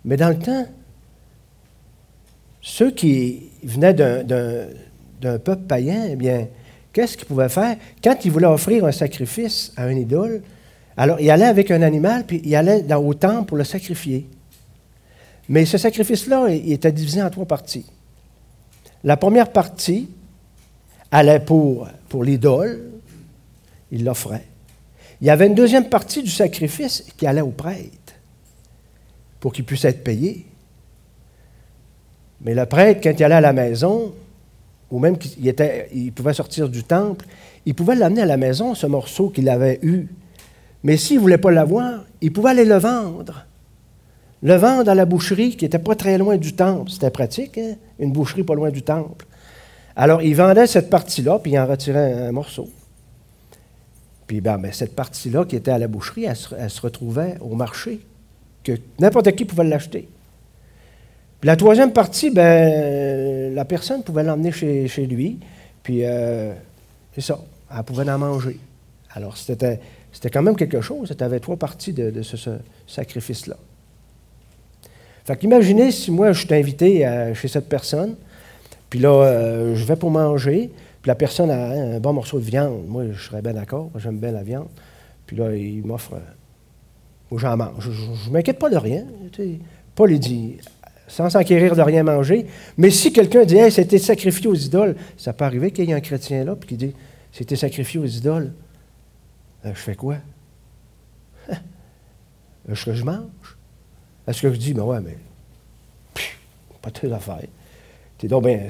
Mais 0.08 0.16
dans 0.16 0.30
le 0.30 0.38
temps, 0.38 0.66
ceux 2.62 2.90
qui 2.90 3.50
venaient 3.62 3.92
d'un 3.92 5.38
peuple 5.38 5.64
païen, 5.68 6.06
eh 6.10 6.16
bien, 6.16 6.48
qu'est-ce 6.94 7.18
qu'il 7.18 7.26
pouvait 7.26 7.50
faire? 7.50 7.76
Quand 8.02 8.16
il 8.24 8.30
voulait 8.30 8.46
offrir 8.46 8.86
un 8.86 8.92
sacrifice 8.92 9.70
à 9.76 9.84
un 9.84 9.92
idole, 9.92 10.40
alors 10.96 11.20
il 11.20 11.30
allait 11.30 11.44
avec 11.44 11.70
un 11.70 11.82
animal, 11.82 12.24
puis 12.24 12.40
il 12.42 12.56
allait 12.56 12.80
dans, 12.80 13.04
au 13.04 13.12
temple 13.12 13.44
pour 13.44 13.58
le 13.58 13.64
sacrifier. 13.64 14.26
Mais 15.46 15.66
ce 15.66 15.76
sacrifice-là, 15.76 16.48
il 16.48 16.72
était 16.72 16.90
divisé 16.90 17.20
en 17.20 17.28
trois 17.28 17.44
parties. 17.44 17.84
La 19.04 19.18
première 19.18 19.52
partie 19.52 20.08
allait 21.10 21.40
pour, 21.40 21.86
pour 22.08 22.24
l'idole, 22.24 22.92
il 23.92 24.04
l'offrait. 24.04 24.46
Il 25.20 25.26
y 25.26 25.30
avait 25.30 25.48
une 25.48 25.54
deuxième 25.54 25.90
partie 25.90 26.22
du 26.22 26.30
sacrifice 26.30 27.04
qui 27.18 27.26
allait 27.26 27.42
au 27.42 27.50
prêtre 27.50 28.07
pour 29.40 29.52
qu'il 29.52 29.64
puisse 29.64 29.84
être 29.84 30.02
payé. 30.02 30.46
Mais 32.40 32.54
le 32.54 32.66
prêtre, 32.66 33.00
quand 33.02 33.12
il 33.18 33.24
allait 33.24 33.34
à 33.34 33.40
la 33.40 33.52
maison, 33.52 34.14
ou 34.90 34.98
même 34.98 35.18
qu'il 35.18 35.54
il 35.92 36.12
pouvait 36.12 36.34
sortir 36.34 36.68
du 36.68 36.84
temple, 36.84 37.26
il 37.66 37.74
pouvait 37.74 37.94
l'amener 37.94 38.22
à 38.22 38.26
la 38.26 38.36
maison, 38.36 38.74
ce 38.74 38.86
morceau 38.86 39.28
qu'il 39.28 39.48
avait 39.48 39.78
eu. 39.82 40.08
Mais 40.82 40.96
s'il 40.96 41.16
ne 41.16 41.22
voulait 41.22 41.38
pas 41.38 41.50
l'avoir, 41.50 42.04
il 42.20 42.32
pouvait 42.32 42.50
aller 42.50 42.64
le 42.64 42.76
vendre. 42.76 43.44
Le 44.42 44.54
vendre 44.54 44.90
à 44.90 44.94
la 44.94 45.04
boucherie 45.04 45.56
qui 45.56 45.64
n'était 45.64 45.80
pas 45.80 45.96
très 45.96 46.16
loin 46.16 46.36
du 46.36 46.54
temple. 46.54 46.90
C'était 46.90 47.10
pratique, 47.10 47.58
hein? 47.58 47.74
une 47.98 48.12
boucherie 48.12 48.44
pas 48.44 48.54
loin 48.54 48.70
du 48.70 48.82
temple. 48.82 49.26
Alors, 49.96 50.22
il 50.22 50.36
vendait 50.36 50.68
cette 50.68 50.90
partie-là, 50.90 51.40
puis 51.40 51.52
il 51.52 51.58
en 51.58 51.66
retirait 51.66 52.12
un, 52.12 52.30
morceau. 52.30 52.68
Puis, 54.28 54.40
ben, 54.40 54.56
ben, 54.56 54.72
cette 54.72 54.94
partie-là 54.94 55.44
qui 55.44 55.56
était 55.56 55.72
à 55.72 55.78
la 55.78 55.88
boucherie, 55.88 56.24
elle 56.24 56.36
se, 56.70 56.80
retrouvait 56.80 57.36
au 57.40 57.56
marché, 57.56 58.00
n'importe 58.98 59.32
qui 59.32 59.44
pouvait 59.44 59.64
l'acheter. 59.64 60.08
Puis 61.40 61.46
la 61.46 61.56
troisième 61.56 61.92
partie, 61.92 62.30
ben, 62.30 63.54
la 63.54 63.64
personne 63.64 64.02
pouvait 64.02 64.24
l'emmener 64.24 64.50
chez, 64.52 65.06
lui, 65.06 65.38
puis 65.82 66.00
euh, 66.04 66.52
c'est 67.14 67.20
ça, 67.20 67.38
elle 67.74 67.84
pouvait 67.84 68.10
en 68.10 68.18
manger. 68.18 68.58
Alors, 69.12 69.36
c'était, 69.36 69.80
quand 70.32 70.42
même 70.42 70.56
quelque 70.56 70.80
chose. 70.80 71.14
Tu 71.16 71.24
avais 71.24 71.40
trois 71.40 71.56
parties 71.56 71.92
de, 71.92 72.22
ce, 72.22 72.36
sacrifice-là. 72.86 73.56
Fait 75.24 75.36
qu'imaginez 75.36 75.90
si 75.92 76.10
moi, 76.10 76.32
je 76.32 76.46
suis 76.46 76.54
invité 76.54 77.08
chez 77.34 77.48
cette 77.48 77.68
personne, 77.68 78.16
puis 78.90 78.98
là, 78.98 79.10
euh, 79.10 79.74
je 79.74 79.84
vais 79.84 79.96
pour 79.96 80.10
manger, 80.10 80.70
puis 81.02 81.08
la 81.08 81.14
personne 81.14 81.50
a 81.50 81.70
un 81.70 82.00
bon 82.00 82.14
morceau 82.14 82.38
de 82.38 82.44
viande. 82.44 82.86
Moi, 82.86 83.04
je 83.12 83.22
serais 83.22 83.42
bien 83.42 83.52
d'accord, 83.52 83.90
j'aime 83.96 84.18
bien 84.18 84.32
la 84.32 84.42
viande. 84.42 84.68
Puis 85.26 85.36
là, 85.36 85.54
il 85.54 85.84
m'offre. 85.84 86.14
J'en 87.36 87.56
mange. 87.56 87.90
Je 87.90 88.28
ne 88.28 88.32
m'inquiète 88.32 88.58
pas 88.58 88.70
de 88.70 88.76
rien. 88.76 89.04
Paul, 89.94 90.12
il 90.12 90.20
dit 90.20 90.56
sans 91.08 91.30
s'enquérir 91.30 91.74
de 91.74 91.82
rien 91.82 92.02
manger. 92.02 92.46
Mais 92.76 92.90
si 92.90 93.12
quelqu'un 93.12 93.44
dit, 93.44 93.58
c'était 93.70 93.98
sacrifié 93.98 94.46
aux 94.46 94.54
idoles, 94.54 94.94
ça 95.16 95.32
peut 95.32 95.44
arriver 95.44 95.70
qu'il 95.70 95.86
y 95.86 95.90
ait 95.90 95.94
un 95.94 96.00
chrétien 96.00 96.44
là, 96.44 96.54
puis 96.54 96.68
qui 96.68 96.76
dit, 96.76 96.94
c'était 97.32 97.56
sacrifié 97.56 97.98
aux 97.98 98.06
idoles. 98.06 98.52
Euh, 99.64 99.70
je 99.74 99.80
fais 99.80 99.94
quoi? 99.94 100.16
Est-ce 102.70 102.84
que 102.84 102.92
je 102.92 103.04
mange? 103.04 103.56
Est-ce 104.26 104.42
que 104.42 104.52
je 104.52 104.58
dis, 104.58 104.74
ben 104.74 104.82
ouais, 104.82 105.00
mais 105.00 105.16
pas 106.82 106.90
de 106.90 107.12
affaires. 107.12 107.40
Tu 108.18 108.28
donc 108.28 108.44
ben, 108.44 108.68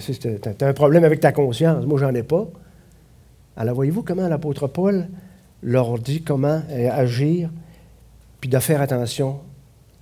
as 0.61 0.65
un 0.65 0.73
problème 0.73 1.05
avec 1.05 1.21
ta 1.21 1.33
conscience. 1.33 1.85
Moi, 1.85 1.99
j'en 1.99 2.15
ai 2.15 2.23
pas. 2.23 2.47
Alors, 3.57 3.75
voyez-vous 3.75 4.03
comment 4.03 4.29
l'apôtre 4.29 4.69
Paul 4.69 5.09
leur 5.62 5.99
dit 5.99 6.23
comment 6.23 6.62
euh, 6.71 6.91
agir, 6.93 7.50
puis 8.40 8.49
de 8.49 8.59
faire 8.59 8.80
attention 8.80 9.40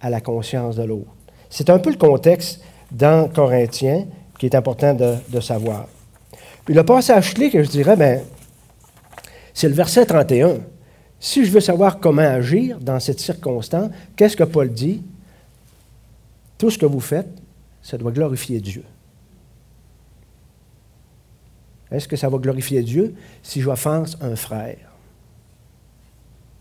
à 0.01 0.11
la 0.11 0.21
conscience 0.21 0.77
de 0.77 0.83
l'autre. 0.83 1.11
C'est 1.51 1.71
un 1.71 1.79
peu 1.79 1.91
le 1.91 1.97
contexte 1.97 2.61
dans 2.91 3.29
Corinthiens 3.29 4.07
qui 4.39 4.47
est 4.47 4.55
important 4.55 4.95
de, 4.95 5.41
savoir. 5.41 5.87
Puis 6.65 6.75
le 6.75 6.85
passage 6.85 7.35
clé 7.35 7.51
que 7.51 7.63
je 7.63 7.71
dirais, 7.71 7.97
ben, 7.97 8.23
c'est 9.55 9.69
le 9.69 9.75
verset 9.75 10.05
31. 10.05 10.59
Si 11.19 11.45
je 11.45 11.51
veux 11.51 11.61
savoir 11.61 11.99
comment 11.99 12.23
agir 12.23 12.79
dans 12.79 13.01
cette 13.01 13.21
circonstance, 13.21 13.91
qu'est-ce 14.17 14.37
que 14.37 14.45
Paul 14.45 14.71
dit? 14.71 15.03
Tout 16.59 16.71
ce 16.71 16.79
que 16.79 16.87
vous 16.87 17.01
faites, 17.01 17.29
ça 17.83 17.97
doit 17.97 18.13
glorifier 18.13 18.61
Dieu. 18.61 18.85
Est-ce 21.91 22.09
que 22.09 22.17
ça 22.17 22.29
va 22.29 22.39
glorifier 22.39 22.83
Dieu 22.83 23.15
si 23.43 23.61
j'offense 23.61 24.19
un 24.21 24.37
frère 24.37 24.93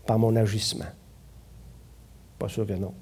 par 0.06 0.18
mon 0.18 0.36
agissement? 0.36 0.86
Pas 2.38 2.48
sûr 2.48 2.66
que 2.66 2.74
non. 2.74 2.92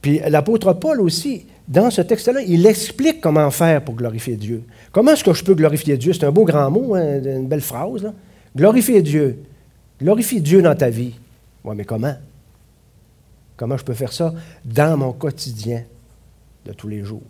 Puis 0.00 0.20
l'apôtre 0.28 0.72
Paul 0.74 1.00
aussi, 1.00 1.46
dans 1.66 1.90
ce 1.90 2.00
texte-là, 2.00 2.40
il 2.42 2.66
explique 2.66 3.20
comment 3.20 3.50
faire 3.50 3.84
pour 3.84 3.94
glorifier 3.94 4.36
Dieu. 4.36 4.64
Comment 4.92 5.12
est-ce 5.12 5.24
que 5.24 5.32
je 5.32 5.44
peux 5.44 5.54
glorifier 5.54 5.96
Dieu? 5.96 6.12
C'est 6.12 6.24
un 6.24 6.32
beau 6.32 6.44
grand 6.44 6.70
mot, 6.70 6.94
hein, 6.94 7.22
une 7.22 7.48
belle 7.48 7.60
phrase. 7.60 8.12
Glorifier 8.56 9.02
Dieu. 9.02 9.44
Glorifier 10.00 10.40
Dieu 10.40 10.62
dans 10.62 10.74
ta 10.74 10.88
vie. 10.88 11.14
Oui, 11.64 11.74
mais 11.76 11.84
comment? 11.84 12.14
Comment 13.56 13.76
je 13.76 13.84
peux 13.84 13.94
faire 13.94 14.12
ça 14.12 14.32
dans 14.64 14.96
mon 14.96 15.12
quotidien 15.12 15.84
de 16.64 16.72
tous 16.72 16.88
les 16.88 17.02
jours? 17.02 17.22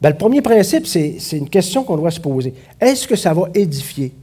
Bien, 0.00 0.10
le 0.10 0.16
premier 0.16 0.40
principe, 0.40 0.86
c'est 0.86 1.18
une 1.32 1.50
question 1.50 1.84
qu'on 1.84 1.96
doit 1.96 2.10
se 2.10 2.20
poser. 2.20 2.54
Est-ce 2.80 3.06
que 3.06 3.16
ça 3.16 3.34
va 3.34 3.50
édifier? 3.52 4.14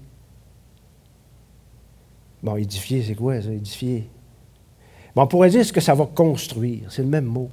Bon, 2.44 2.56
édifier, 2.56 3.04
c'est 3.04 3.16
quoi 3.16 3.42
ça, 3.42 3.52
édifier? 3.52 4.10
Bon, 5.16 5.24
on 5.24 5.28
pourrait 5.28 5.50
dire 5.50 5.62
est-ce 5.62 5.74
que 5.74 5.82
ça 5.82 5.96
va 5.96 6.06
construire? 6.06 6.92
C'est 6.92 7.02
le 7.02 7.08
même 7.08 7.26
mot. 7.26 7.50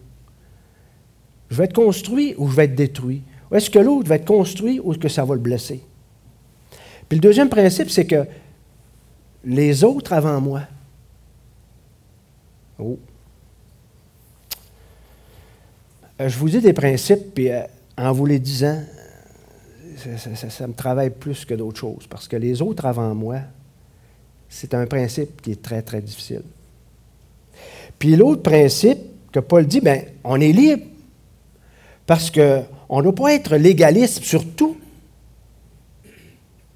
Je 1.51 1.57
vais 1.57 1.65
être 1.65 1.75
construit 1.75 2.35
ou 2.37 2.49
je 2.49 2.57
vais 2.57 2.65
être 2.65 2.75
détruit? 2.75 3.23
Ou 3.51 3.57
est-ce 3.57 3.71
que 3.71 3.79
l'autre 3.79 4.09
va 4.09 4.17
être 4.17 4.25
construit 4.25 4.81
ou 4.81 4.93
est-ce 4.93 4.99
que 4.99 5.09
ça 5.09 5.25
va 5.25 5.35
le 5.35 5.41
blesser? 5.41 5.83
Puis 7.09 7.19
le 7.19 7.21
deuxième 7.21 7.49
principe, 7.49 7.91
c'est 7.91 8.07
que 8.07 8.27
les 9.45 9.85
autres 9.85 10.13
avant 10.13 10.41
moi. 10.41 10.63
Oh. 12.79 12.99
Euh, 16.21 16.29
je 16.29 16.39
vous 16.39 16.49
dis 16.49 16.61
des 16.61 16.73
principes, 16.73 17.35
puis 17.35 17.51
euh, 17.51 17.63
en 17.99 18.13
vous 18.13 18.27
les 18.27 18.39
disant, 18.39 18.83
ça, 19.97 20.67
me 20.67 20.73
travaille 20.73 21.11
plus 21.11 21.45
que 21.45 21.55
d'autres 21.55 21.79
choses, 21.79 22.07
parce 22.09 22.29
que 22.29 22.37
les 22.37 22.63
autres 22.63 22.87
avant 22.87 23.15
moi, 23.15 23.41
c'est 24.55 24.73
un 24.73 24.87
principe 24.87 25.43
qui 25.43 25.51
est 25.51 25.61
très, 25.61 25.83
très 25.83 26.01
difficile. 26.01 26.43
Puis 27.99 28.15
l'autre 28.15 28.43
principe 28.43 29.01
que 29.33 29.41
Paul 29.41 29.67
dit, 29.67 29.81
bien, 29.81 30.03
on 30.23 30.41
est 30.41 30.53
libre, 30.53 30.85
parce 32.07 32.31
qu'on 32.31 32.65
ne 32.99 33.03
doit 33.03 33.15
pas 33.17 33.35
être 33.35 33.57
légaliste 33.57 34.23
sur 34.23 34.47
tout. 34.55 34.77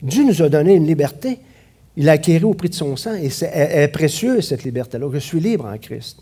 Dieu 0.02 0.24
nous 0.24 0.42
a 0.42 0.48
donné 0.48 0.74
une 0.74 0.88
liberté. 0.88 1.38
Il 1.96 2.08
a 2.08 2.12
acquéri 2.12 2.42
au 2.42 2.54
prix 2.54 2.68
de 2.68 2.74
son 2.74 2.96
sang, 2.96 3.14
et 3.14 3.30
c'est 3.30 3.50
est 3.54 3.86
précieuse, 3.88 4.48
cette 4.48 4.64
liberté-là. 4.64 5.08
Je 5.12 5.18
suis 5.18 5.38
libre 5.38 5.66
en 5.66 5.78
Christ. 5.78 6.20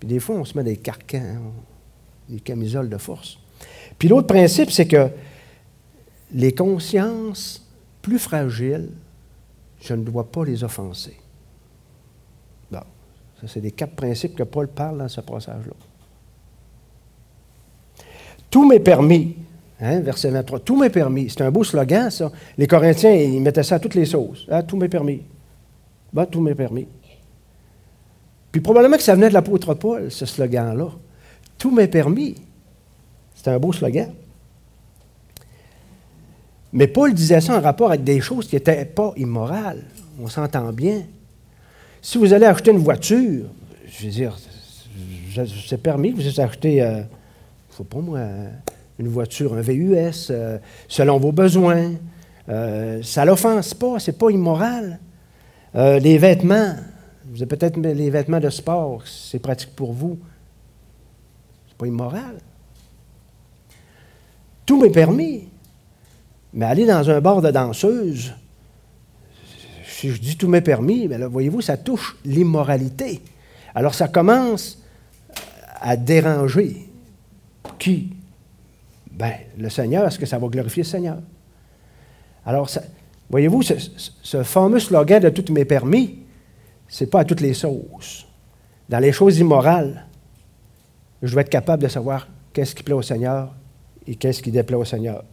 Puis 0.00 0.08
des 0.08 0.18
fois, 0.18 0.34
on 0.34 0.44
se 0.44 0.58
met 0.58 0.64
des 0.64 0.76
carcans, 0.76 1.18
hein, 1.18 1.52
des 2.28 2.40
camisoles 2.40 2.88
de 2.88 2.98
force. 2.98 3.38
Puis 3.96 4.08
l'autre 4.08 4.26
principe, 4.26 4.72
c'est 4.72 4.88
que 4.88 5.08
les 6.34 6.52
consciences 6.52 7.64
plus 8.00 8.18
fragiles, 8.18 8.88
je 9.82 9.94
ne 9.94 10.04
dois 10.04 10.30
pas 10.30 10.44
les 10.44 10.62
offenser. 10.62 11.16
Bon, 12.70 12.78
ça, 13.40 13.48
c'est 13.48 13.60
des 13.60 13.72
quatre 13.72 13.94
principes 13.94 14.36
que 14.36 14.44
Paul 14.44 14.68
parle 14.68 14.98
dans 14.98 15.08
ce 15.08 15.20
passage-là. 15.20 15.74
Tout 18.48 18.66
m'est 18.66 18.80
permis. 18.80 19.36
Hein, 19.80 20.00
verset 20.00 20.30
23. 20.30 20.60
Tout 20.60 20.76
m'est 20.76 20.90
permis. 20.90 21.28
C'est 21.28 21.42
un 21.42 21.50
beau 21.50 21.64
slogan, 21.64 22.10
ça. 22.10 22.30
Les 22.56 22.66
Corinthiens, 22.66 23.12
ils 23.12 23.40
mettaient 23.40 23.64
ça 23.64 23.76
à 23.76 23.78
toutes 23.80 23.94
les 23.96 24.04
sauces. 24.04 24.46
Ah, 24.48 24.62
tout 24.62 24.76
m'est 24.76 24.88
permis. 24.88 25.22
Bah, 26.12 26.26
tout 26.26 26.40
m'est 26.40 26.54
permis. 26.54 26.86
Puis 28.52 28.60
probablement 28.60 28.96
que 28.96 29.02
ça 29.02 29.14
venait 29.14 29.30
de 29.30 29.34
l'apôtre 29.34 29.74
Paul, 29.74 30.10
ce 30.10 30.26
slogan-là. 30.26 30.88
Tout 31.58 31.70
m'est 31.70 31.88
permis. 31.88 32.36
C'est 33.34 33.48
un 33.48 33.58
beau 33.58 33.72
slogan. 33.72 34.12
Mais 36.72 36.86
Paul 36.86 37.12
disait 37.12 37.40
ça 37.40 37.58
en 37.58 37.60
rapport 37.60 37.88
avec 37.88 38.02
des 38.02 38.20
choses 38.20 38.48
qui 38.48 38.56
n'étaient 38.56 38.84
pas 38.84 39.12
immorales. 39.16 39.82
On 40.20 40.28
s'entend 40.28 40.72
bien. 40.72 41.02
Si 42.00 42.18
vous 42.18 42.32
allez 42.32 42.46
acheter 42.46 42.70
une 42.70 42.78
voiture, 42.78 43.44
je 43.86 44.06
veux 44.06 44.10
dire, 44.10 44.36
c'est 45.68 45.82
permis 45.82 46.12
que 46.12 46.20
vous 46.20 46.40
achetez, 46.40 46.82
euh, 46.82 47.00
ne 47.00 47.04
faut 47.70 47.84
pas 47.84 47.98
moi, 47.98 48.20
une 48.98 49.08
voiture, 49.08 49.54
un 49.54 49.60
VUS, 49.60 50.28
euh, 50.30 50.58
selon 50.88 51.18
vos 51.18 51.32
besoins. 51.32 51.92
Euh, 52.48 53.02
ça 53.02 53.24
l'offense 53.24 53.74
pas, 53.74 53.98
c'est 53.98 54.18
pas 54.18 54.30
immoral. 54.30 54.98
les 55.74 56.18
vêtements, 56.18 56.74
vous 57.26 57.42
avez 57.42 57.46
peut-être 57.46 57.78
les 57.78 58.10
vêtements 58.10 58.40
de 58.40 58.50
sport, 58.50 59.02
c'est 59.06 59.38
pratique 59.38 59.74
pour 59.76 59.92
vous. 59.92 60.18
C'est 61.68 61.76
pas 61.76 61.86
immoral. 61.86 62.38
Tout 64.66 64.80
m'est 64.80 64.90
permis. 64.90 65.51
Mais 66.54 66.66
aller 66.66 66.86
dans 66.86 67.08
un 67.08 67.20
bar 67.20 67.40
de 67.40 67.50
danseuse, 67.50 68.34
si 69.86 70.10
je 70.10 70.20
dis 70.20 70.36
tout 70.36 70.48
m'est 70.48 70.60
permis, 70.60 71.08
mais 71.08 71.18
là, 71.18 71.28
voyez-vous, 71.28 71.60
ça 71.60 71.76
touche 71.76 72.16
l'immoralité. 72.24 73.22
Alors 73.74 73.94
ça 73.94 74.08
commence 74.08 74.82
à 75.80 75.96
déranger. 75.96 76.88
Qui? 77.78 78.10
Ben, 79.10 79.32
le 79.58 79.68
Seigneur, 79.68 80.06
est-ce 80.06 80.18
que 80.18 80.26
ça 80.26 80.38
va 80.38 80.48
glorifier 80.48 80.82
le 80.82 80.88
Seigneur? 80.88 81.18
Alors, 82.44 82.68
voyez-vous, 83.30 83.62
ce, 83.62 84.42
fameux 84.42 84.78
slogan 84.78 85.22
de 85.22 85.28
toutes 85.28 85.50
mes 85.50 85.64
permis, 85.64 86.18
ce 86.88 87.04
n'est 87.04 87.10
pas 87.10 87.20
à 87.20 87.24
toutes 87.24 87.40
les 87.40 87.54
sauces. 87.54 88.26
Dans 88.88 88.98
les 88.98 89.12
choses 89.12 89.38
immorales, 89.38 90.06
je 91.22 91.32
dois 91.32 91.42
être 91.42 91.48
capable 91.48 91.82
de 91.82 91.88
savoir 91.88 92.28
qu'est-ce 92.52 92.74
qui 92.74 92.82
plaît 92.82 92.94
au 92.94 93.02
Seigneur 93.02 93.54
et 94.06 94.16
qu'est-ce 94.16 94.42
qui 94.42 94.50
déplaît 94.50 94.76
au 94.76 94.84
Seigneur. 94.84 95.24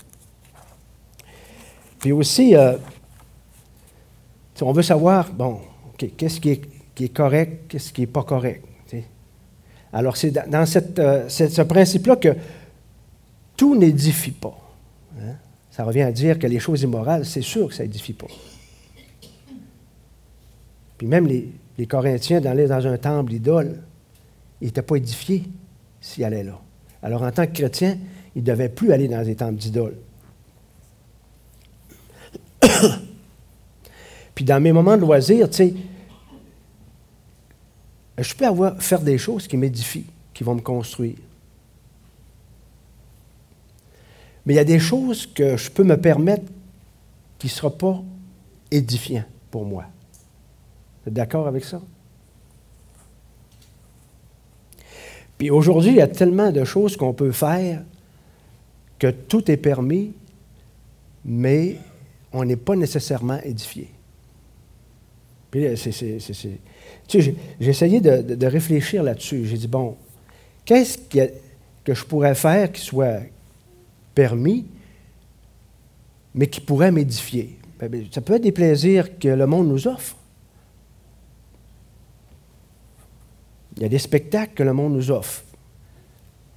Puis 2.00 2.12
aussi, 2.12 2.56
euh, 2.56 2.78
on 4.62 4.72
veut 4.72 4.84
savoir, 4.84 5.32
bon, 5.32 5.60
qu'est-ce 5.98 6.40
qui 6.40 6.50
est, 6.52 7.14
correct, 7.14 7.66
qu'est-ce 7.68 7.94
qui 7.94 8.02
n'est 8.02 8.08
pas 8.08 8.24
correct. 8.24 8.66
Alors, 9.92 10.18
c'est 10.18 10.32
dans 10.32 10.66
euh, 11.00 11.30
ce 11.30 11.62
principe-là 11.64 12.16
que 12.16 12.36
tout 13.58 13.76
n'édifie 13.76 14.32
pas. 14.32 14.56
Hein. 15.20 15.34
Ça 15.72 15.84
revient 15.84 16.04
à 16.04 16.12
dire 16.12 16.38
que 16.38 16.46
les 16.46 16.60
choses 16.60 16.84
immorales, 16.84 17.26
c'est 17.26 17.42
sûr 17.42 17.70
que 17.70 17.74
ça 17.74 17.84
n'édifie 17.84 18.14
pas. 18.14 18.28
Puis 20.98 21.08
même 21.08 21.26
les, 21.26 21.88
Corinthiens, 21.88 22.42
d'aller 22.42 22.68
dans 22.68 22.86
un 22.86 22.98
temple 22.98 23.32
d'idole, 23.32 23.80
ils 24.62 24.66
n'étaient 24.66 24.82
pas 24.82 24.98
édifiés 24.98 25.44
s'ils 26.02 26.24
allaient 26.24 26.44
là. 26.44 26.60
Alors, 27.02 27.24
en 27.24 27.32
tant 27.32 27.48
que 27.48 27.54
chrétiens, 27.54 27.98
ils 28.36 28.44
ne 28.44 28.48
devaient 28.48 28.70
plus 28.70 28.92
aller 28.92 29.08
dans 29.08 29.24
des 29.24 29.36
temples 29.36 29.56
d'idoles. 29.56 29.96
Puis 34.36 34.46
dans 34.46 34.62
mes 34.62 34.72
moments 34.72 34.96
de 34.96 35.02
loisir, 35.02 35.50
tu 35.50 35.56
sais, 35.58 35.74
je 38.18 38.36
peux 38.36 38.46
avoir, 38.46 38.82
faire 38.82 39.02
des 39.02 39.18
choses 39.18 39.48
qui 39.48 39.58
m'édifient, 39.58 40.06
qui 40.34 40.44
vont 40.44 40.56
me 40.56 40.62
construire. 40.62 41.16
Mais 44.46 44.54
il 44.54 44.58
y 44.58 44.60
a 44.60 44.66
des 44.66 44.80
choses 44.80 45.26
que 45.26 45.58
je 45.58 45.70
peux 45.70 45.84
me 45.84 45.98
permettre 45.98 46.46
qui 47.38 47.48
ne 47.48 47.52
seront 47.52 47.72
pas 47.72 48.02
édifiants 48.72 49.26
pour 49.52 49.66
moi. 49.66 49.86
Vous 51.04 51.10
êtes 51.10 51.14
d'accord 51.14 51.48
avec 51.48 51.64
ça? 51.64 51.82
Puis 55.38 55.50
aujourd'hui, 55.50 55.92
il 55.92 55.98
y 55.98 56.02
a 56.02 56.08
tellement 56.08 56.52
de 56.52 56.66
choses 56.66 56.98
qu'on 56.98 57.14
peut 57.14 57.32
faire 57.32 57.82
que 59.00 59.10
tout 59.10 59.50
est 59.50 59.58
permis, 59.58 60.12
mais 61.24 61.78
on 62.32 62.46
n'est 62.46 62.56
pas 62.56 62.76
nécessairement 62.76 63.40
édifié. 63.44 63.90
J'ai 65.54 67.34
essayé 67.60 68.02
de, 68.02 68.46
réfléchir 68.46 69.04
là-dessus. 69.04 69.46
J'ai 69.46 69.58
dit, 69.58 69.68
bon, 69.68 69.98
qu'est-ce 70.66 70.98
que 71.00 71.94
je 71.94 72.04
pourrais 72.06 72.36
faire 72.36 72.72
qui 72.72 72.82
soit 72.82 73.22
permis, 74.14 74.66
mais 76.36 76.48
qui 76.48 76.62
pourrait 76.62 76.92
m'édifier? 76.92 77.58
Ben, 77.80 77.90
ben, 77.90 78.06
ça 78.12 78.22
peut 78.22 78.36
être 78.36 78.44
des 78.44 78.52
plaisirs 78.52 79.18
que 79.18 79.30
le 79.30 79.48
monde 79.48 79.68
nous 79.70 79.88
offre. 79.88 80.16
Il 83.78 83.84
y 83.84 83.86
a 83.86 83.90
des 83.90 84.00
spectacles 84.00 84.54
que 84.54 84.64
le 84.64 84.74
monde 84.74 84.94
nous 84.94 85.10
offre. 85.10 85.44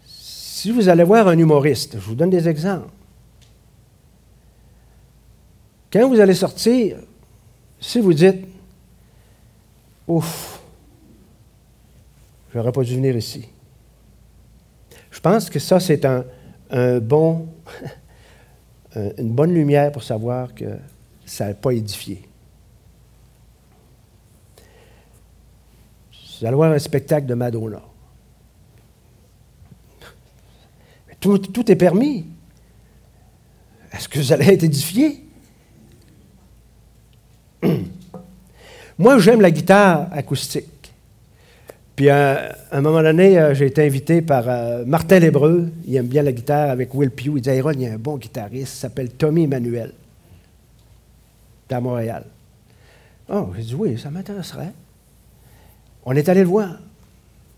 Si 0.04 0.70
vous 0.70 0.88
allez 0.88 1.04
voir 1.04 1.28
un 1.28 1.38
humoriste, 1.38 1.94
je 1.94 2.04
vous 2.04 2.14
donne 2.14 2.30
des 2.30 2.48
exemples. 2.48 2.90
Quand 5.92 6.08
vous 6.08 6.18
allez 6.20 6.34
sortir, 6.34 6.96
si 7.78 8.00
vous 8.00 8.14
dites 8.14 8.46
Ouf, 10.08 10.60
j'aurais 12.52 12.72
pas 12.72 12.82
dû 12.82 12.94
venir 12.94 13.16
ici. 13.16 13.48
Je 15.10 15.20
pense 15.20 15.48
que 15.48 15.58
ça, 15.58 15.78
c'est 15.78 16.04
un, 16.04 16.24
bon, 17.00 17.48
une 18.96 19.32
bonne 19.32 19.54
lumière 19.54 19.92
pour 19.92 20.02
savoir 20.02 20.54
que 20.54 20.78
ça 21.24 21.48
n'a 21.48 21.54
pas 21.54 21.70
édifié. 21.72 22.22
Vous 26.40 26.46
allez 26.46 26.56
voir 26.56 26.72
un 26.72 26.78
spectacle 26.78 27.26
de 27.26 27.34
Madonna. 27.34 27.82
Tout, 31.20 31.38
tout 31.38 31.70
est 31.70 31.76
permis. 31.76 32.26
Est-ce 33.92 34.08
que 34.08 34.18
vous 34.18 34.32
allez 34.32 34.46
être 34.46 34.64
édifié? 34.64 35.21
Moi, 38.98 39.18
j'aime 39.18 39.40
la 39.40 39.50
guitare 39.50 40.08
acoustique. 40.12 40.92
Puis 41.96 42.08
à 42.08 42.56
un 42.70 42.80
moment 42.80 43.02
donné, 43.02 43.38
euh, 43.38 43.54
j'ai 43.54 43.66
été 43.66 43.84
invité 43.84 44.22
par 44.22 44.44
euh, 44.48 44.84
Martin 44.86 45.18
Lébreux. 45.18 45.70
Il 45.86 45.94
aime 45.96 46.06
bien 46.06 46.22
la 46.22 46.32
guitare 46.32 46.70
avec 46.70 46.94
Will 46.94 47.10
Pugh. 47.10 47.34
Il 47.36 47.42
dit 47.42 47.50
Aaron, 47.50 47.72
il 47.72 47.82
y 47.82 47.86
a 47.86 47.92
un 47.92 47.98
bon 47.98 48.16
guitariste, 48.16 48.74
il 48.74 48.78
s'appelle 48.78 49.10
Tommy 49.10 49.44
Emmanuel, 49.44 49.92
à 51.70 51.80
Montréal. 51.80 52.24
Oh, 53.30 53.48
j'ai 53.56 53.62
dit 53.62 53.74
oui, 53.74 53.98
ça 53.98 54.10
m'intéresserait. 54.10 54.72
On 56.04 56.14
est 56.14 56.28
allé 56.28 56.40
le 56.40 56.48
voir. 56.48 56.78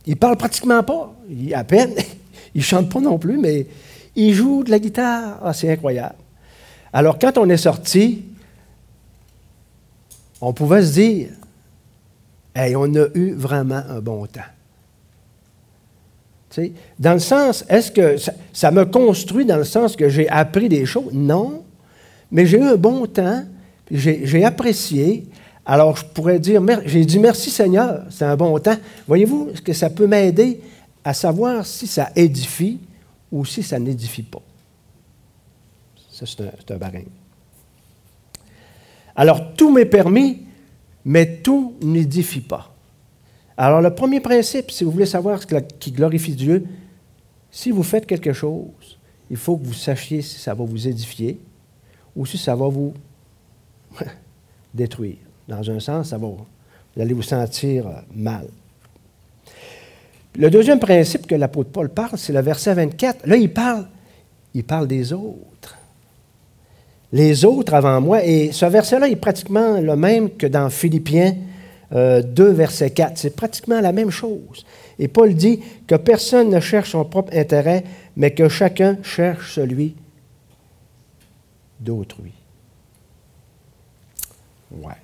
Il 0.06 0.16
parle 0.16 0.36
pratiquement 0.36 0.82
pas. 0.82 1.14
Il, 1.30 1.54
à 1.54 1.64
peine. 1.64 1.94
il 2.54 2.62
chante 2.62 2.92
pas 2.92 3.00
non 3.00 3.18
plus, 3.18 3.38
mais 3.38 3.66
il 4.14 4.34
joue 4.34 4.62
de 4.62 4.70
la 4.70 4.78
guitare. 4.78 5.38
Ah, 5.42 5.52
c'est 5.52 5.70
incroyable. 5.70 6.16
Alors, 6.92 7.18
quand 7.18 7.38
on 7.38 7.48
est 7.48 7.56
sorti, 7.56 8.24
on 10.40 10.52
pouvait 10.52 10.82
se 10.82 10.92
dire, 10.92 11.28
hey, 12.54 12.76
on 12.76 12.94
a 12.94 13.06
eu 13.14 13.32
vraiment 13.32 13.82
un 13.88 14.00
bon 14.00 14.26
temps. 14.26 14.40
dans 16.98 17.14
le 17.14 17.18
sens, 17.18 17.64
est-ce 17.68 17.90
que 17.90 18.16
ça, 18.52 18.70
me 18.70 18.84
construit 18.84 19.44
dans 19.44 19.56
le 19.56 19.64
sens 19.64 19.96
que 19.96 20.08
j'ai 20.08 20.28
appris 20.28 20.68
des 20.68 20.86
choses? 20.86 21.12
Non, 21.12 21.64
mais 22.30 22.46
j'ai 22.46 22.58
eu 22.58 22.62
un 22.64 22.76
bon 22.76 23.06
temps, 23.06 23.44
j'ai 23.90 24.44
apprécié. 24.44 25.26
Alors, 25.66 25.96
je 25.96 26.04
pourrais 26.04 26.38
dire, 26.38 26.62
j'ai 26.84 27.04
dit 27.04 27.18
merci 27.18 27.50
Seigneur, 27.50 28.04
c'est 28.10 28.24
un 28.24 28.36
bon 28.36 28.58
temps. 28.58 28.76
Voyez-vous, 29.06 29.50
est-ce 29.52 29.62
que 29.62 29.72
ça 29.72 29.88
peut 29.88 30.06
m'aider 30.06 30.60
à 31.02 31.14
savoir 31.14 31.64
si 31.64 31.86
ça 31.86 32.10
édifie 32.14 32.78
ou 33.32 33.44
si 33.44 33.62
ça 33.62 33.78
n'édifie 33.78 34.22
pas? 34.22 34.42
Ça, 36.12 36.26
c'est 36.26 36.42
un, 36.42 36.74
un 36.74 36.78
barème. 36.78 37.23
Alors, 39.16 39.54
tout 39.54 39.72
m'est 39.72 39.84
permis, 39.84 40.42
mais 41.04 41.38
tout 41.38 41.74
n'édifie 41.82 42.40
pas. 42.40 42.74
Alors, 43.56 43.80
le 43.80 43.94
premier 43.94 44.20
principe, 44.20 44.70
si 44.70 44.84
vous 44.84 44.90
voulez 44.90 45.06
savoir 45.06 45.40
ce 45.40 45.46
qui 45.78 45.92
glorifie 45.92 46.34
Dieu, 46.34 46.64
si 47.50 47.70
vous 47.70 47.84
faites 47.84 48.06
quelque 48.06 48.32
chose, 48.32 48.98
il 49.30 49.36
faut 49.36 49.56
que 49.56 49.64
vous 49.64 49.74
sachiez 49.74 50.22
si 50.22 50.40
ça 50.40 50.54
va 50.54 50.64
vous 50.64 50.88
édifier 50.88 51.40
ou 52.16 52.26
si 52.26 52.36
ça 52.36 52.54
va 52.56 52.68
vous 52.68 52.94
détruire. 54.74 55.18
Dans 55.46 55.70
un 55.70 55.78
sens, 55.78 56.08
ça 56.08 56.18
va, 56.18 56.26
vous 56.26 57.00
allez 57.00 57.14
vous 57.14 57.22
sentir 57.22 57.86
mal. 58.14 58.48
Le 60.36 60.50
deuxième 60.50 60.80
principe 60.80 61.28
que 61.28 61.36
l'apôtre 61.36 61.70
Paul 61.70 61.88
parle, 61.88 62.18
c'est 62.18 62.32
le 62.32 62.40
verset 62.40 62.74
24. 62.74 63.26
Là, 63.26 63.36
il 63.36 63.52
parle, 63.52 63.86
il 64.52 64.64
parle 64.64 64.88
des 64.88 65.12
autres 65.12 65.78
les 67.12 67.44
autres 67.44 67.74
avant 67.74 68.00
moi. 68.00 68.24
Et 68.24 68.52
ce 68.52 68.66
verset-là 68.66 69.08
est 69.08 69.16
pratiquement 69.16 69.80
le 69.80 69.96
même 69.96 70.30
que 70.30 70.46
dans 70.46 70.68
Philippiens 70.70 71.34
2, 71.90 71.96
euh, 71.96 72.52
verset 72.52 72.90
4. 72.90 73.18
C'est 73.18 73.36
pratiquement 73.36 73.80
la 73.80 73.92
même 73.92 74.10
chose. 74.10 74.64
Et 74.98 75.08
Paul 75.08 75.34
dit 75.34 75.60
que 75.86 75.94
personne 75.94 76.50
ne 76.50 76.60
cherche 76.60 76.90
son 76.90 77.04
propre 77.04 77.36
intérêt, 77.36 77.84
mais 78.16 78.32
que 78.32 78.48
chacun 78.48 78.98
cherche 79.02 79.54
celui 79.54 79.94
d'autrui. 81.80 82.32
Ouais. 84.72 84.94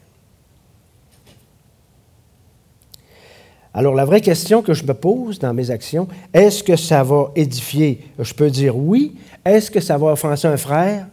Alors 3.73 3.95
la 3.95 4.05
vraie 4.05 4.21
question 4.21 4.63
que 4.63 4.75
je 4.75 4.85
me 4.85 4.95
pose 4.95 5.39
dans 5.39 5.55
mes 5.55 5.71
actions, 5.71 6.09
est-ce 6.35 6.65
que 6.65 6.75
ça 6.75 7.05
va 7.05 7.31
édifier? 7.37 8.05
Je 8.19 8.35
peux 8.35 8.51
dire 8.51 8.77
oui. 8.77 9.17
Est-ce 9.45 9.71
que 9.71 9.81
ça 9.81 9.97
va 9.97 10.09
offenser 10.09 10.49
un 10.49 10.57
frère? 10.57 11.07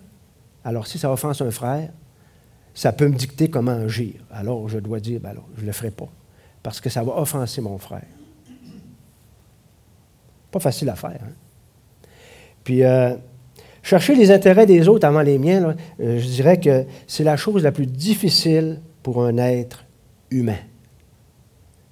Alors, 0.68 0.86
si 0.86 1.00
ça 1.00 1.10
offense 1.10 1.42
un 1.42 1.50
frère, 1.50 1.94
ça 2.74 2.92
peut 2.92 3.08
me 3.08 3.16
dicter 3.16 3.50
comment 3.50 3.72
agir. 3.72 4.16
Alors, 4.30 4.68
je 4.68 4.80
dois 4.80 5.00
dire, 5.00 5.22
ben 5.22 5.30
alors, 5.30 5.48
je 5.56 5.62
ne 5.62 5.68
le 5.68 5.72
ferai 5.72 5.92
pas, 5.92 6.10
parce 6.62 6.82
que 6.82 6.90
ça 6.90 7.06
va 7.06 7.18
offenser 7.18 7.62
mon 7.62 7.78
frère. 7.78 8.04
Pas 10.52 10.60
facile 10.60 10.90
à 10.90 10.96
faire. 10.96 11.22
Hein? 11.24 12.10
Puis, 12.66 12.84
euh, 12.84 13.16
chercher 13.82 14.14
les 14.14 14.30
intérêts 14.30 14.66
des 14.66 14.90
autres 14.90 15.08
avant 15.08 15.22
les 15.22 15.38
miens, 15.38 15.74
euh, 16.02 16.20
je 16.20 16.28
dirais 16.28 16.60
que 16.60 16.86
c'est 17.08 17.24
la 17.24 17.38
chose 17.38 17.64
la 17.64 17.72
plus 17.72 17.88
difficile 17.88 18.82
pour 19.04 19.24
un 19.24 19.38
être 19.38 19.86
humain. 20.32 20.60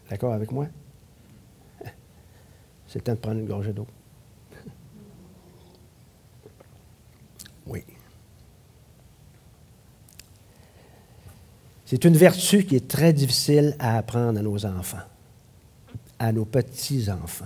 D'accord 0.09 0.33
avec 0.33 0.51
moi? 0.51 0.67
C'est 2.88 2.99
le 2.99 3.03
temps 3.03 3.13
de 3.13 3.19
prendre 3.19 3.39
une 3.39 3.47
gorgée 3.47 3.71
d'eau. 3.71 3.88
Oui. 7.67 7.85
C'est 11.85 12.03
une 12.03 12.17
vertu 12.17 12.63
qui 12.63 12.75
est 12.75 12.87
très 12.87 13.13
difficile 13.13 13.75
à 13.77 13.97
apprendre 13.97 14.39
à 14.39 14.41
nos 14.41 14.65
enfants, 14.65 15.05
à 16.17 16.31
nos 16.31 16.45
petits-enfants. 16.45 17.45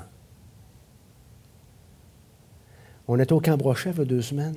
On 3.08 3.20
était 3.20 3.34
au 3.34 3.42
Camp 3.42 3.58
Brochet 3.58 3.92
il 3.92 3.98
y 3.98 4.02
a 4.02 4.06
deux 4.06 4.22
semaines. 4.22 4.56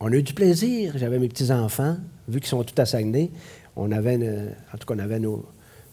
On 0.00 0.10
a 0.10 0.16
eu 0.16 0.22
du 0.22 0.34
plaisir. 0.34 0.94
J'avais 0.96 1.18
mes 1.18 1.28
petits-enfants, 1.28 1.96
vu 2.28 2.40
qu'ils 2.40 2.48
sont 2.48 2.64
tous 2.64 2.80
à 2.80 2.86
Saguenay. 2.86 3.30
On 3.76 3.92
avait, 3.92 4.16
en 4.16 4.78
tout 4.78 4.86
cas, 4.86 4.94
on 4.96 4.98
avait 4.98 5.20
nos, 5.20 5.44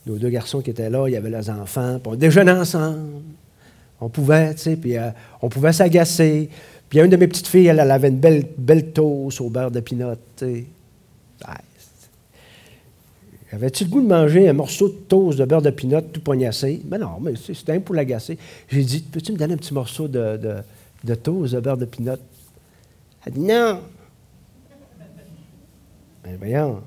deux 0.07 0.29
garçons 0.29 0.61
qui 0.61 0.71
étaient 0.71 0.89
là, 0.89 1.07
il 1.07 1.11
y 1.11 1.17
avait 1.17 1.29
leurs 1.29 1.49
enfants, 1.49 1.99
puis 1.99 2.11
on 2.11 2.15
déjeunait 2.15 2.51
ensemble. 2.51 3.21
On 4.01 4.09
pouvait, 4.09 4.55
tu 4.55 4.61
sais, 4.61 4.75
puis 4.75 4.97
euh, 4.97 5.09
on 5.41 5.49
pouvait 5.49 5.73
s'agacer. 5.73 6.49
Puis 6.89 6.99
une 6.99 7.09
de 7.09 7.17
mes 7.17 7.27
petites 7.27 7.47
filles, 7.47 7.67
elle, 7.67 7.79
avait 7.79 8.09
une 8.09 8.19
belle, 8.19 8.45
belle 8.57 8.91
toast 8.91 9.41
au 9.41 9.49
beurre 9.49 9.71
de 9.71 9.79
pinot, 9.79 10.15
tu 10.35 10.45
sais. 10.45 10.65
Avais-tu 13.56 13.86
le 13.86 13.89
goût 13.89 14.02
de 14.02 14.08
manger 14.08 14.50
un 14.50 14.54
morceau 14.54 14.89
de 14.89 14.96
toast 14.96 15.39
de 15.39 15.46
beurre 15.46 15.62
de 15.62 15.70
pinot 15.70 16.02
tout 16.02 16.20
pognassé? 16.20 16.82
Mais 16.84 16.98
ben 16.98 17.06
non, 17.06 17.22
mais 17.22 17.36
c'était 17.38 17.72
un 17.72 17.80
pour 17.80 17.96
l'agacer. 17.96 18.38
J'ai 18.68 18.84
dit, 18.84 19.00
peux-tu 19.00 19.32
me 19.32 19.38
donner 19.38 19.54
un 19.54 19.58
petit 19.58 19.74
morceau 19.74 20.10
de, 20.10 20.36
de, 20.36 20.56
de 21.06 21.15
toast 21.15 21.54
de 21.56 21.62
beurre 21.62 21.78
de 21.78 21.86
pinot? 21.86 22.18
Elle 23.26 23.34
dit, 23.34 23.39
non. 23.39 23.80
Ben 26.22 26.36
voyons. 26.38 26.82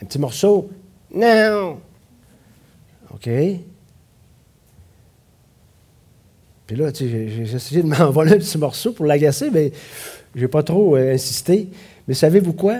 Un 0.00 0.06
petit 0.06 0.20
morceau? 0.20 0.70
Non. 1.12 1.80
OK. 3.12 3.28
Puis 6.68 6.76
là, 6.76 6.92
tu 6.92 7.10
sais, 7.10 7.28
j'ai 7.30 7.56
essayé 7.56 7.82
de 7.82 7.88
m'envoler 7.88 8.34
un 8.34 8.38
petit 8.38 8.58
morceau 8.58 8.92
pour 8.92 9.06
l'agacer, 9.06 9.50
mais 9.50 9.72
je 10.36 10.42
n'ai 10.42 10.48
pas 10.48 10.62
trop 10.62 10.94
euh, 10.94 11.14
insisté. 11.14 11.68
Mais 12.06 12.14
savez-vous 12.14 12.52
quoi? 12.52 12.76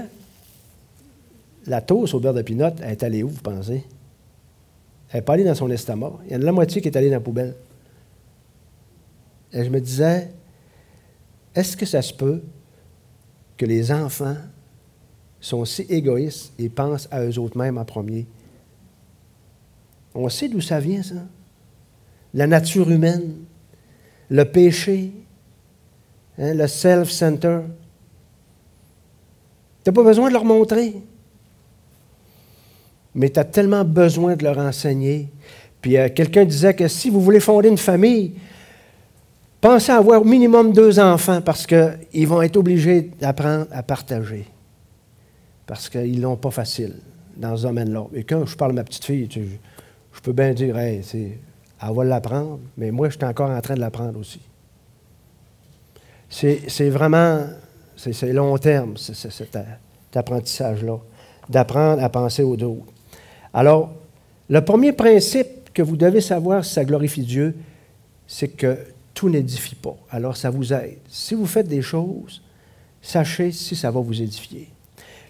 La 1.67 1.81
toast 1.81 2.15
au 2.15 2.21
beurre 2.21 2.35
de 2.35 2.43
pinot, 2.43 2.75
est 2.83 3.03
allée 3.03 3.23
où, 3.23 3.29
vous 3.29 3.43
pensez? 3.43 3.85
Elle 5.11 5.19
n'est 5.19 5.23
pas 5.23 5.35
allée 5.35 5.45
dans 5.45 5.55
son 5.55 5.71
estomac. 5.71 6.13
Il 6.27 6.33
y 6.33 6.37
en 6.37 6.41
a 6.41 6.45
la 6.45 6.53
moitié 6.53 6.81
qui 6.81 6.89
est 6.89 6.97
allée 6.97 7.09
dans 7.09 7.17
la 7.17 7.21
poubelle. 7.21 7.55
Et 9.53 9.65
je 9.65 9.71
me 9.71 9.81
disais, 9.81 10.31
est-ce 11.55 11.77
que 11.77 11.87
ça 11.87 12.01
se 12.01 12.15
peut 12.15 12.43
que 13.57 13.67
les 13.67 13.91
enfants 13.91 14.37
sont 15.41 15.65
si 15.65 15.83
égoïstes 15.83 16.53
et 16.59 16.69
pensent 16.69 17.09
à 17.11 17.25
eux 17.25 17.39
autres 17.39 17.59
mêmes 17.59 17.79
en 17.79 17.85
premier? 17.85 18.27
On 20.15 20.29
sait 20.29 20.49
d'où 20.49 20.61
ça 20.61 20.81
vient, 20.81 21.03
ça. 21.03 21.15
La 22.33 22.47
nature 22.47 22.89
humaine, 22.91 23.35
le 24.29 24.45
péché, 24.45 25.13
hein, 26.39 26.55
le 26.55 26.69
self-center. 26.69 27.61
Tu 29.83 29.91
n'as 29.91 29.95
pas 29.95 30.05
besoin 30.05 30.29
de 30.29 30.35
leur 30.35 30.45
montrer. 30.45 30.95
Mais 33.15 33.31
tu 33.31 33.41
as 33.41 33.45
tellement 33.45 33.85
besoin 33.85 34.37
de 34.37 34.45
leur 34.45 34.59
enseigner. 34.59 35.29
Puis 35.81 35.97
euh, 35.97 36.09
quelqu'un 36.15 36.45
disait 36.45 36.75
que 36.75 36.89
si 36.89 37.11
vous 37.11 37.21
voulez 37.21 37.41
fonder 37.41 37.69
une 37.69 37.79
famille, 37.79 38.35
pensez 39.61 39.93
à 39.93 39.97
avoir 39.97 40.23
au 40.23 40.25
minimum 40.25 40.73
deux 40.73 40.99
enfants 40.99 41.41
parce 41.41 41.67
qu'ils 41.67 42.27
vont 42.27 42.43
être 42.43 42.57
obligés 42.57 43.11
d'apprendre 43.21 43.67
à 43.73 43.83
partager. 43.83 44.47
Parce 45.67 45.89
qu'ils 45.89 46.21
l'ont 46.21 46.37
pas 46.37 46.51
facile 46.51 46.95
dans 47.37 47.57
ce 47.57 47.63
domaine-là. 47.63 48.07
Et 48.15 48.25
quand 48.25 48.45
je 48.47 48.57
parle 48.57 48.73
à 48.73 48.75
ma 48.75 48.85
petite 48.85 49.05
fille, 49.05 49.29
je 49.33 50.21
peux 50.21 50.33
bien 50.33 50.53
dire, 50.53 50.77
elle 50.77 51.95
va 51.95 52.05
l'apprendre, 52.05 52.61
mais 52.77 52.91
moi, 52.91 53.09
je 53.09 53.17
suis 53.17 53.25
encore 53.25 53.51
en 53.51 53.61
train 53.61 53.75
de 53.75 53.81
l'apprendre 53.81 54.19
aussi. 54.19 54.41
C'est 56.29 56.91
vraiment, 56.91 57.47
c'est 57.97 58.33
long 58.33 58.57
terme, 58.59 58.97
cet 58.97 59.59
apprentissage-là, 60.15 60.99
d'apprendre 61.49 62.03
à 62.03 62.09
penser 62.09 62.43
aux 62.43 62.55
autres. 62.55 62.93
Alors, 63.53 63.93
le 64.49 64.65
premier 64.65 64.93
principe 64.93 65.73
que 65.73 65.83
vous 65.83 65.97
devez 65.97 66.21
savoir 66.21 66.65
si 66.65 66.75
ça 66.75 66.85
glorifie 66.85 67.23
Dieu, 67.23 67.55
c'est 68.27 68.49
que 68.49 68.79
tout 69.15 69.29
n'édifie 69.29 69.75
pas. 69.75 69.97
Alors, 70.11 70.37
ça 70.37 70.51
vous 70.51 70.73
aide. 70.73 70.99
Si 71.09 71.35
vous 71.35 71.47
faites 71.47 71.69
des 71.69 71.83
choses, 71.83 72.43
sachez 73.03 73.53
si 73.53 73.77
ça 73.77 73.91
va 73.91 74.01
vous 74.01 74.21
édifier. 74.21 74.69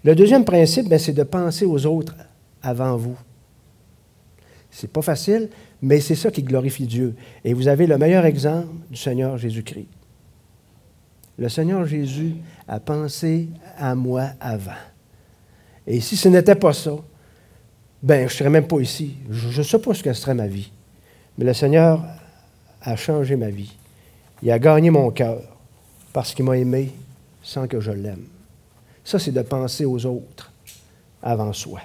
Le 0.03 0.15
deuxième 0.15 0.45
principe, 0.45 0.89
ben, 0.89 0.99
c'est 0.99 1.13
de 1.13 1.23
penser 1.23 1.65
aux 1.65 1.85
autres 1.85 2.15
avant 2.61 2.95
vous. 2.95 3.17
C'est 4.69 4.91
pas 4.91 5.01
facile, 5.01 5.49
mais 5.81 5.99
c'est 5.99 6.15
ça 6.15 6.31
qui 6.31 6.43
glorifie 6.43 6.87
Dieu. 6.87 7.15
Et 7.43 7.53
vous 7.53 7.67
avez 7.67 7.85
le 7.85 7.97
meilleur 7.97 8.25
exemple 8.25 8.73
du 8.89 8.97
Seigneur 8.97 9.37
Jésus-Christ. 9.37 9.89
Le 11.37 11.49
Seigneur 11.49 11.85
Jésus 11.85 12.35
a 12.67 12.79
pensé 12.79 13.49
à 13.77 13.95
moi 13.95 14.29
avant. 14.39 14.71
Et 15.85 15.99
si 15.99 16.15
ce 16.15 16.29
n'était 16.29 16.55
pas 16.55 16.73
ça, 16.73 16.95
ben 18.01 18.27
je 18.27 18.33
ne 18.33 18.37
serais 18.37 18.49
même 18.49 18.67
pas 18.67 18.79
ici. 18.79 19.15
Je 19.29 19.59
ne 19.59 19.63
sais 19.63 19.79
pas 19.79 19.93
ce 19.93 20.03
que 20.03 20.13
serait 20.13 20.33
ma 20.33 20.47
vie. 20.47 20.71
Mais 21.37 21.45
le 21.45 21.53
Seigneur 21.53 22.03
a 22.81 22.95
changé 22.95 23.35
ma 23.35 23.49
vie. 23.49 23.75
Il 24.41 24.51
a 24.51 24.59
gagné 24.59 24.89
mon 24.89 25.11
cœur 25.11 25.41
parce 26.11 26.33
qu'il 26.33 26.45
m'a 26.45 26.57
aimé 26.57 26.91
sans 27.43 27.67
que 27.67 27.79
je 27.79 27.91
l'aime. 27.91 28.25
Ça, 29.03 29.19
c'est 29.19 29.31
de 29.31 29.41
penser 29.41 29.85
aux 29.85 30.05
autres 30.05 30.51
avant 31.21 31.53
soi. 31.53 31.79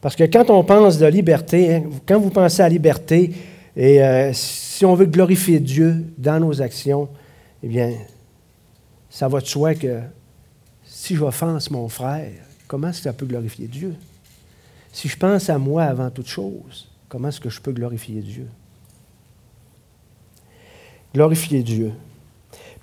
Parce 0.00 0.16
que 0.16 0.24
quand 0.24 0.50
on 0.50 0.62
pense 0.64 0.98
de 0.98 1.06
liberté, 1.06 1.74
hein, 1.74 1.84
quand 2.06 2.20
vous 2.20 2.30
pensez 2.30 2.62
à 2.62 2.68
liberté, 2.68 3.32
et 3.76 4.02
euh, 4.02 4.32
si 4.32 4.84
on 4.84 4.94
veut 4.94 5.06
glorifier 5.06 5.58
Dieu 5.60 6.04
dans 6.18 6.38
nos 6.38 6.60
actions, 6.60 7.08
eh 7.62 7.68
bien, 7.68 7.92
ça 9.08 9.28
va 9.28 9.40
de 9.40 9.46
soi 9.46 9.74
que 9.74 10.00
si 10.84 11.16
j'offense 11.16 11.70
mon 11.70 11.88
frère, 11.88 12.32
comment 12.74 12.88
est-ce 12.88 12.98
que 12.98 13.04
ça 13.04 13.12
peut 13.12 13.24
glorifier 13.24 13.68
Dieu? 13.68 13.94
Si 14.92 15.06
je 15.06 15.16
pense 15.16 15.48
à 15.48 15.58
moi 15.58 15.84
avant 15.84 16.10
toute 16.10 16.26
chose, 16.26 16.88
comment 17.08 17.28
est-ce 17.28 17.38
que 17.38 17.48
je 17.48 17.60
peux 17.60 17.70
glorifier 17.70 18.20
Dieu? 18.20 18.48
Glorifier 21.14 21.62
Dieu. 21.62 21.92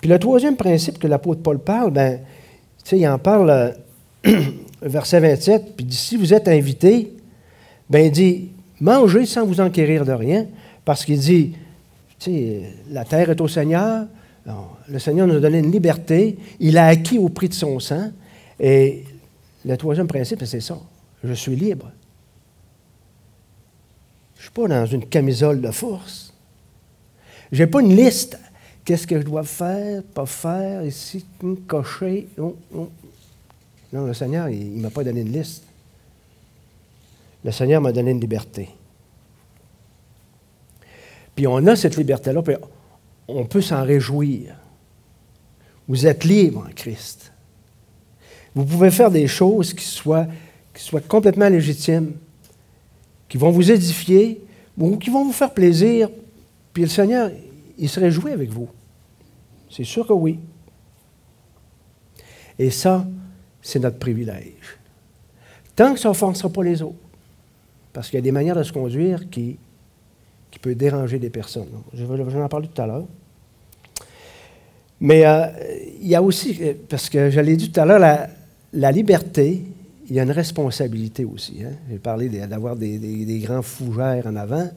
Puis 0.00 0.08
le 0.08 0.18
troisième 0.18 0.56
principe 0.56 0.98
que 0.98 1.06
l'apôtre 1.06 1.42
Paul 1.42 1.58
parle, 1.58 1.90
ben, 1.90 2.20
il 2.90 3.06
en 3.06 3.18
parle 3.18 3.50
euh, 4.24 4.40
verset 4.80 5.20
27, 5.20 5.76
puis 5.76 5.86
si 5.90 6.16
vous 6.16 6.32
êtes 6.32 6.48
invité, 6.48 7.12
ben 7.90 8.06
il 8.06 8.12
dit, 8.12 8.48
mangez 8.80 9.26
sans 9.26 9.44
vous 9.44 9.60
enquérir 9.60 10.06
de 10.06 10.12
rien, 10.12 10.46
parce 10.86 11.04
qu'il 11.04 11.18
dit, 11.18 11.52
la 12.90 13.04
terre 13.04 13.28
est 13.28 13.40
au 13.42 13.48
Seigneur, 13.48 14.06
le 14.88 14.98
Seigneur 14.98 15.26
nous 15.26 15.36
a 15.36 15.40
donné 15.40 15.58
une 15.58 15.70
liberté, 15.70 16.38
il 16.60 16.78
a 16.78 16.86
acquis 16.86 17.18
au 17.18 17.28
prix 17.28 17.50
de 17.50 17.54
son 17.54 17.78
sang, 17.78 18.10
et 18.58 19.04
le 19.64 19.76
troisième 19.76 20.06
principe, 20.06 20.44
c'est 20.44 20.60
ça, 20.60 20.78
je 21.22 21.32
suis 21.32 21.56
libre. 21.56 21.90
Je 24.34 24.40
ne 24.40 24.42
suis 24.42 24.50
pas 24.50 24.68
dans 24.68 24.86
une 24.86 25.06
camisole 25.06 25.60
de 25.60 25.70
force. 25.70 26.34
Je 27.52 27.62
n'ai 27.62 27.68
pas 27.68 27.80
une 27.80 27.94
liste. 27.94 28.38
Qu'est-ce 28.84 29.06
que 29.06 29.20
je 29.20 29.24
dois 29.24 29.44
faire, 29.44 30.02
pas 30.02 30.26
faire, 30.26 30.84
ici, 30.84 31.24
cocher. 31.68 32.28
Oh, 32.36 32.56
oh. 32.74 32.90
Non, 33.92 34.06
le 34.06 34.14
Seigneur, 34.14 34.48
il 34.48 34.76
ne 34.76 34.82
m'a 34.82 34.90
pas 34.90 35.04
donné 35.04 35.20
une 35.20 35.32
liste. 35.32 35.64
Le 37.44 37.52
Seigneur 37.52 37.80
m'a 37.80 37.92
donné 37.92 38.10
une 38.10 38.20
liberté. 38.20 38.68
Puis 41.36 41.46
on 41.46 41.64
a 41.66 41.76
cette 41.76 41.96
liberté-là, 41.96 42.42
puis 42.42 42.56
on 43.28 43.44
peut 43.44 43.60
s'en 43.62 43.84
réjouir. 43.84 44.56
Vous 45.88 46.06
êtes 46.06 46.24
libre 46.24 46.66
en 46.68 46.72
Christ. 46.72 47.31
Vous 48.54 48.64
pouvez 48.64 48.90
faire 48.90 49.10
des 49.10 49.26
choses 49.26 49.72
qui 49.72 49.84
soient, 49.84 50.26
qui 50.74 50.82
soient 50.82 51.00
complètement 51.00 51.48
légitimes, 51.48 52.12
qui 53.28 53.38
vont 53.38 53.50
vous 53.50 53.70
édifier 53.70 54.42
ou 54.76 54.96
qui 54.96 55.10
vont 55.10 55.24
vous 55.24 55.32
faire 55.32 55.52
plaisir. 55.52 56.10
Puis 56.72 56.82
le 56.82 56.88
Seigneur, 56.88 57.30
il 57.78 57.88
se 57.88 57.98
réjouit 57.98 58.32
avec 58.32 58.50
vous. 58.50 58.68
C'est 59.70 59.84
sûr 59.84 60.06
que 60.06 60.12
oui. 60.12 60.38
Et 62.58 62.70
ça, 62.70 63.06
c'est 63.62 63.78
notre 63.78 63.98
privilège. 63.98 64.78
Tant 65.74 65.94
que 65.94 66.00
ça 66.00 66.08
n'offensera 66.08 66.50
pas 66.50 66.62
les 66.62 66.82
autres. 66.82 66.96
Parce 67.92 68.08
qu'il 68.08 68.18
y 68.18 68.18
a 68.18 68.22
des 68.22 68.32
manières 68.32 68.56
de 68.56 68.62
se 68.62 68.72
conduire 68.72 69.28
qui, 69.30 69.58
qui 70.50 70.58
peuvent 70.58 70.74
déranger 70.74 71.18
des 71.18 71.30
personnes. 71.30 71.68
Je 71.94 72.04
vais, 72.04 72.42
en 72.42 72.48
parler 72.48 72.68
tout 72.68 72.82
à 72.82 72.86
l'heure. 72.86 73.06
Mais 75.00 75.26
euh, 75.26 75.46
il 76.00 76.08
y 76.08 76.14
a 76.14 76.22
aussi, 76.22 76.58
parce 76.88 77.08
que 77.08 77.30
je 77.30 77.40
l'ai 77.40 77.56
dit 77.56 77.70
tout 77.70 77.80
à 77.80 77.84
l'heure, 77.84 77.98
la, 77.98 78.28
liberté, 78.72 79.62
il 80.08 80.16
y 80.16 80.20
a 80.20 80.22
une 80.22 80.30
responsabilité 80.30 81.24
aussi. 81.24 81.62
Hein. 81.64 81.72
J'ai 81.90 81.98
parlé 81.98 82.28
d'avoir 82.28 82.76
des, 82.76 83.40
grands 83.44 83.62
fougères 83.62 84.26
en 84.26 84.36
avant. 84.36 84.68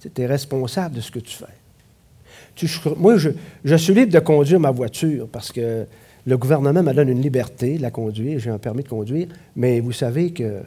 Tu 0.00 0.10
es 0.20 0.26
responsable 0.26 0.96
de 0.96 1.00
ce 1.00 1.10
que 1.10 1.18
tu 1.18 1.36
fais. 1.36 2.94
moi, 2.96 3.16
je, 3.16 3.30
je, 3.64 3.74
suis 3.76 3.94
libre 3.94 4.12
de 4.12 4.18
conduire 4.18 4.60
ma 4.60 4.70
voiture 4.70 5.28
parce 5.28 5.52
que 5.52 5.86
le 6.26 6.36
gouvernement 6.36 6.82
me 6.82 6.92
donne 6.92 7.08
une 7.08 7.22
liberté 7.22 7.78
de 7.78 7.82
la 7.82 7.90
conduire, 7.90 8.38
j'ai 8.38 8.50
un 8.50 8.58
permis 8.58 8.82
de 8.82 8.88
conduire, 8.88 9.28
mais 9.54 9.80
vous 9.80 9.92
savez 9.92 10.32
que 10.32 10.62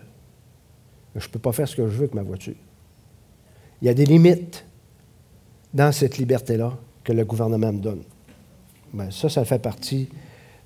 je 1.16 1.28
ne 1.28 1.32
peux 1.32 1.40
pas 1.40 1.52
faire 1.52 1.68
ce 1.68 1.76
que 1.76 1.88
je 1.88 1.94
veux 1.94 2.04
avec 2.04 2.14
ma 2.14 2.24
voiture. 2.24 2.56
Il 3.82 3.86
y 3.86 3.90
a 3.90 3.94
des 3.94 4.06
limites 4.06 4.66
dans 5.74 5.92
cette 5.92 6.18
liberté-là 6.18 6.78
que 7.04 7.14
le 7.14 7.26
gouvernement 7.26 7.74
me 7.74 7.80
donne. 7.80 8.02
Ben, 8.94 9.12
ça, 9.12 9.30
ça 9.30 9.46
fait 9.46 9.60
partie 9.60 10.10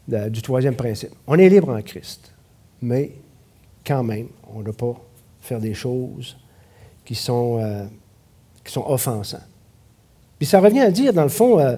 du 0.07 0.41
troisième 0.41 0.75
principe. 0.75 1.11
On 1.27 1.37
est 1.37 1.49
libre 1.49 1.69
en 1.69 1.81
Christ, 1.81 2.33
mais 2.81 3.11
quand 3.85 4.03
même, 4.03 4.27
on 4.53 4.59
ne 4.59 4.63
doit 4.65 4.73
pas 4.73 5.01
faire 5.41 5.59
des 5.59 5.73
choses 5.73 6.37
qui 7.05 7.15
sont, 7.15 7.59
euh, 7.59 7.85
sont 8.65 8.85
offensantes. 8.87 9.47
Puis 10.37 10.47
ça 10.47 10.59
revient 10.59 10.81
à 10.81 10.91
dire, 10.91 11.13
dans 11.13 11.23
le 11.23 11.29
fond, 11.29 11.59
euh, 11.59 11.75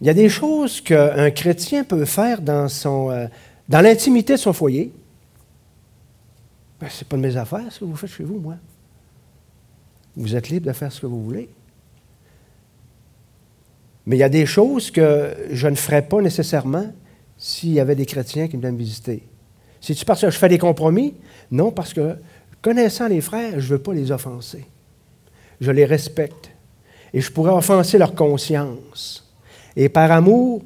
il 0.00 0.06
y 0.06 0.10
a 0.10 0.14
des 0.14 0.28
choses 0.28 0.80
qu'un 0.80 1.30
chrétien 1.30 1.84
peut 1.84 2.04
faire 2.04 2.40
dans, 2.40 2.68
son, 2.68 3.10
euh, 3.10 3.26
dans 3.68 3.80
l'intimité 3.80 4.34
de 4.34 4.38
son 4.38 4.52
foyer. 4.52 4.92
Ben, 6.80 6.88
ce 6.88 7.02
n'est 7.04 7.08
pas 7.08 7.16
de 7.16 7.22
mes 7.22 7.36
affaires, 7.36 7.70
ce 7.70 7.80
que 7.80 7.84
vous 7.84 7.96
faites 7.96 8.10
chez 8.10 8.24
vous, 8.24 8.38
moi. 8.38 8.56
Vous 10.16 10.36
êtes 10.36 10.48
libre 10.48 10.66
de 10.66 10.72
faire 10.72 10.92
ce 10.92 11.00
que 11.00 11.06
vous 11.06 11.22
voulez. 11.22 11.48
Mais 14.06 14.16
il 14.16 14.20
y 14.20 14.24
a 14.24 14.28
des 14.28 14.46
choses 14.46 14.90
que 14.90 15.34
je 15.50 15.66
ne 15.66 15.74
ferais 15.74 16.02
pas 16.02 16.20
nécessairement 16.20 16.92
s'il 17.38 17.72
y 17.72 17.80
avait 17.80 17.94
des 17.94 18.06
chrétiens 18.06 18.48
qui 18.48 18.56
me 18.56 18.62
viennent 18.62 18.76
visiter. 18.76 19.26
C'est-tu 19.80 20.04
parce 20.04 20.20
que 20.20 20.30
je 20.30 20.38
fais 20.38 20.48
des 20.48 20.58
compromis? 20.58 21.14
Non, 21.50 21.70
parce 21.70 21.92
que 21.92 22.16
connaissant 22.62 23.08
les 23.08 23.20
frères, 23.20 23.60
je 23.60 23.72
ne 23.72 23.76
veux 23.76 23.82
pas 23.82 23.94
les 23.94 24.12
offenser. 24.12 24.64
Je 25.60 25.70
les 25.70 25.84
respecte. 25.84 26.50
Et 27.12 27.20
je 27.20 27.30
pourrais 27.30 27.52
offenser 27.52 27.98
leur 27.98 28.14
conscience. 28.14 29.32
Et 29.76 29.88
par 29.88 30.10
amour, 30.10 30.62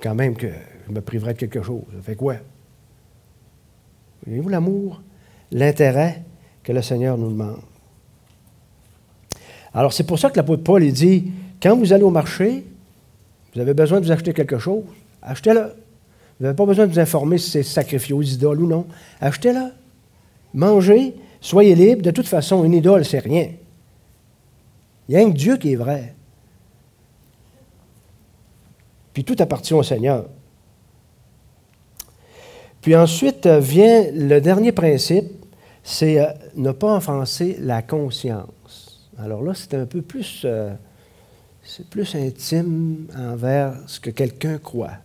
quand 0.00 0.14
même 0.14 0.36
que 0.36 0.48
je 0.86 0.92
me 0.92 1.00
priverais 1.00 1.34
de 1.34 1.38
quelque 1.38 1.62
chose. 1.62 1.84
Fait 2.02 2.16
quoi? 2.16 2.36
Voyez-vous 4.24 4.48
l'amour? 4.48 5.02
L'intérêt 5.50 6.22
que 6.62 6.72
le 6.72 6.82
Seigneur 6.82 7.16
nous 7.16 7.30
demande. 7.30 7.60
Alors, 9.74 9.92
c'est 9.92 10.04
pour 10.04 10.18
ça 10.18 10.30
que 10.30 10.36
l'apôtre 10.36 10.62
Paul 10.62 10.82
il 10.82 10.92
dit 10.92 11.32
quand 11.62 11.76
vous 11.76 11.92
allez 11.92 12.04
au 12.04 12.10
marché, 12.10 12.64
vous 13.54 13.60
avez 13.60 13.74
besoin 13.74 14.00
de 14.00 14.06
vous 14.06 14.12
acheter 14.12 14.32
quelque 14.32 14.58
chose, 14.58 14.84
achetez-le. 15.22 15.74
Vous 16.38 16.44
n'avez 16.44 16.56
pas 16.56 16.66
besoin 16.66 16.86
de 16.86 16.92
vous 16.92 17.00
informer 17.00 17.38
si 17.38 17.50
c'est 17.50 17.62
sacrifié 17.62 18.14
aux 18.14 18.22
idoles 18.22 18.60
ou 18.60 18.66
non. 18.66 18.86
Achetez-le. 19.20 19.72
Mangez, 20.54 21.14
soyez 21.40 21.74
libre. 21.74 22.02
De 22.02 22.12
toute 22.12 22.28
façon, 22.28 22.64
une 22.64 22.74
idole, 22.74 23.04
c'est 23.04 23.18
rien. 23.18 23.50
Il 25.08 25.14
y 25.14 25.18
a 25.18 25.20
un 25.20 25.30
Dieu 25.30 25.56
qui 25.56 25.72
est 25.72 25.76
vrai. 25.76 26.14
Puis 29.12 29.24
tout 29.24 29.36
appartient 29.40 29.74
au 29.74 29.82
Seigneur. 29.82 30.26
Puis 32.80 32.94
ensuite 32.94 33.46
euh, 33.46 33.58
vient 33.58 34.04
le 34.12 34.40
dernier 34.40 34.72
principe, 34.72 35.26
c'est 35.82 36.20
euh, 36.20 36.30
ne 36.54 36.70
pas 36.70 36.96
offenser 36.96 37.56
la 37.60 37.82
conscience. 37.82 39.08
Alors 39.18 39.42
là, 39.42 39.52
c'est 39.54 39.74
un 39.74 39.86
peu 39.86 40.02
plus, 40.02 40.42
euh, 40.44 40.72
c'est 41.68 41.86
plus 41.86 42.14
intime 42.14 43.06
envers 43.14 43.74
ce 43.86 44.00
que 44.00 44.08
quelqu'un 44.08 44.56
croit 44.56 44.96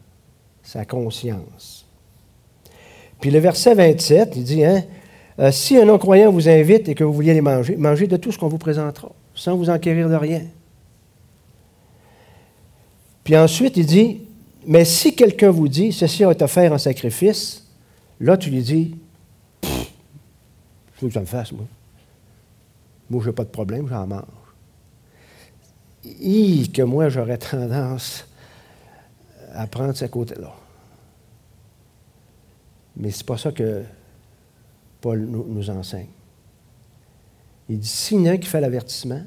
sa 0.63 0.85
conscience. 0.85 1.85
Puis 3.19 3.31
le 3.31 3.39
verset 3.39 3.75
27, 3.75 4.33
il 4.37 4.43
dit, 4.45 4.63
hein, 4.63 4.81
euh, 5.39 5.51
si 5.51 5.77
un 5.77 5.83
non-croyant 5.83 6.31
vous 6.31 6.47
invite 6.47 6.87
et 6.87 6.95
que 6.95 7.03
vous 7.03 7.11
vouliez 7.11 7.31
aller 7.31 7.41
manger, 7.41 7.75
mangez 7.75 8.07
de 8.07 8.15
tout 8.15 8.31
ce 8.31 8.37
qu'on 8.37 8.47
vous 8.47 8.57
présentera, 8.57 9.11
sans 9.35 9.57
vous 9.57 9.69
enquérir 9.69 10.07
de 10.07 10.15
rien. 10.15 10.43
Puis 13.25 13.35
ensuite, 13.35 13.75
il 13.75 13.85
dit, 13.85 14.21
mais 14.65 14.85
si 14.85 15.13
quelqu'un 15.15 15.51
vous 15.51 15.67
dit, 15.67 15.91
ceci 15.91 16.23
est 16.23 16.41
offert 16.41 16.71
en 16.71 16.77
sacrifice, 16.77 17.67
là, 18.21 18.37
tu 18.37 18.49
lui 18.49 18.61
dis, 18.61 18.95
il 19.63 19.69
faut 20.93 21.07
que 21.07 21.13
je 21.13 21.19
me 21.19 21.25
fasse, 21.25 21.51
moi. 21.51 21.65
Moi, 23.09 23.21
je 23.21 23.29
n'ai 23.29 23.35
pas 23.35 23.43
de 23.43 23.49
problème, 23.49 23.85
j'en 23.89 24.07
mange. 24.07 24.42
Et 26.05 26.67
que 26.73 26.81
moi, 26.81 27.09
j'aurais 27.09 27.37
tendance 27.37 28.27
à 29.53 29.67
prendre 29.67 29.95
ce 29.95 30.05
côté-là. 30.05 30.53
Mais 32.97 33.11
ce 33.11 33.19
n'est 33.19 33.25
pas 33.25 33.37
ça 33.37 33.51
que 33.51 33.83
Paul 35.01 35.19
nous, 35.25 35.69
enseigne. 35.69 36.07
Il 37.69 37.79
dit, 37.79 37.87
s'il 37.87 38.21
y 38.21 38.29
a 38.29 38.37
qui 38.37 38.47
fait 38.47 38.61
l'avertissement, 38.61 39.21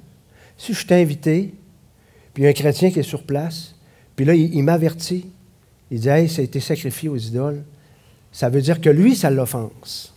si 0.56 0.72
je 0.72 0.78
suis 0.78 0.94
invité, 0.94 1.54
puis 2.32 2.42
il 2.42 2.44
y 2.44 2.46
a 2.46 2.50
un 2.50 2.54
chrétien 2.54 2.90
qui 2.90 3.00
est 3.00 3.04
sur 3.04 3.24
place, 3.24 3.74
puis 4.14 4.24
là, 4.24 4.34
il, 4.34 4.62
m'avertit, 4.62 5.26
il 5.90 6.00
dit, 6.00 6.08
hey, 6.08 6.28
ça 6.28 6.40
a 6.40 6.44
été 6.44 6.60
sacrifié 6.60 7.08
aux 7.08 7.16
idoles, 7.16 7.64
ça 8.32 8.48
veut 8.48 8.60
dire 8.60 8.80
que 8.80 8.90
lui, 8.90 9.16
ça 9.16 9.30
l'offense. 9.30 10.14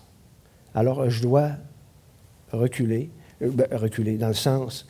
Alors, 0.75 1.09
je 1.09 1.21
dois 1.21 1.51
reculer, 2.51 3.09
euh, 3.41 3.49
ben, 3.51 3.67
reculer 3.71 4.17
dans 4.17 4.27
le 4.27 4.33
sens, 4.33 4.87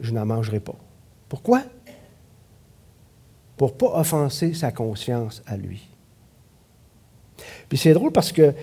je 0.00 0.12
n'en 0.12 0.26
mangerai 0.26 0.60
pas. 0.60 0.76
Pourquoi? 1.28 1.62
pour 3.60 3.72
ne 3.72 3.74
pas 3.74 4.00
offenser 4.00 4.54
sa 4.54 4.72
conscience 4.72 5.42
à 5.46 5.54
lui. 5.54 5.82
Puis 7.68 7.76
c'est 7.76 7.92
drôle 7.92 8.10
parce 8.10 8.32
que 8.32 8.54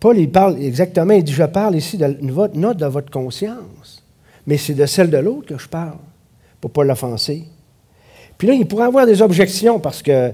Paul, 0.00 0.16
il 0.16 0.30
parle 0.30 0.58
exactement, 0.62 1.12
il 1.12 1.22
dit, 1.22 1.34
je 1.34 1.42
parle 1.42 1.76
ici 1.76 1.98
de 1.98 2.86
votre, 2.88 3.10
conscience, 3.10 4.02
mais 4.46 4.56
c'est 4.56 4.72
de 4.72 4.86
celle 4.86 5.10
de 5.10 5.18
l'autre 5.18 5.48
que 5.48 5.58
je 5.58 5.68
parle, 5.68 5.98
pour 6.58 6.70
ne 6.70 6.72
pas 6.72 6.84
l'offenser. 6.84 7.44
Puis 8.38 8.48
là, 8.48 8.54
il 8.54 8.66
pourrait 8.66 8.86
avoir 8.86 9.04
des 9.04 9.20
objections 9.20 9.78
parce 9.78 10.00
que 10.00 10.32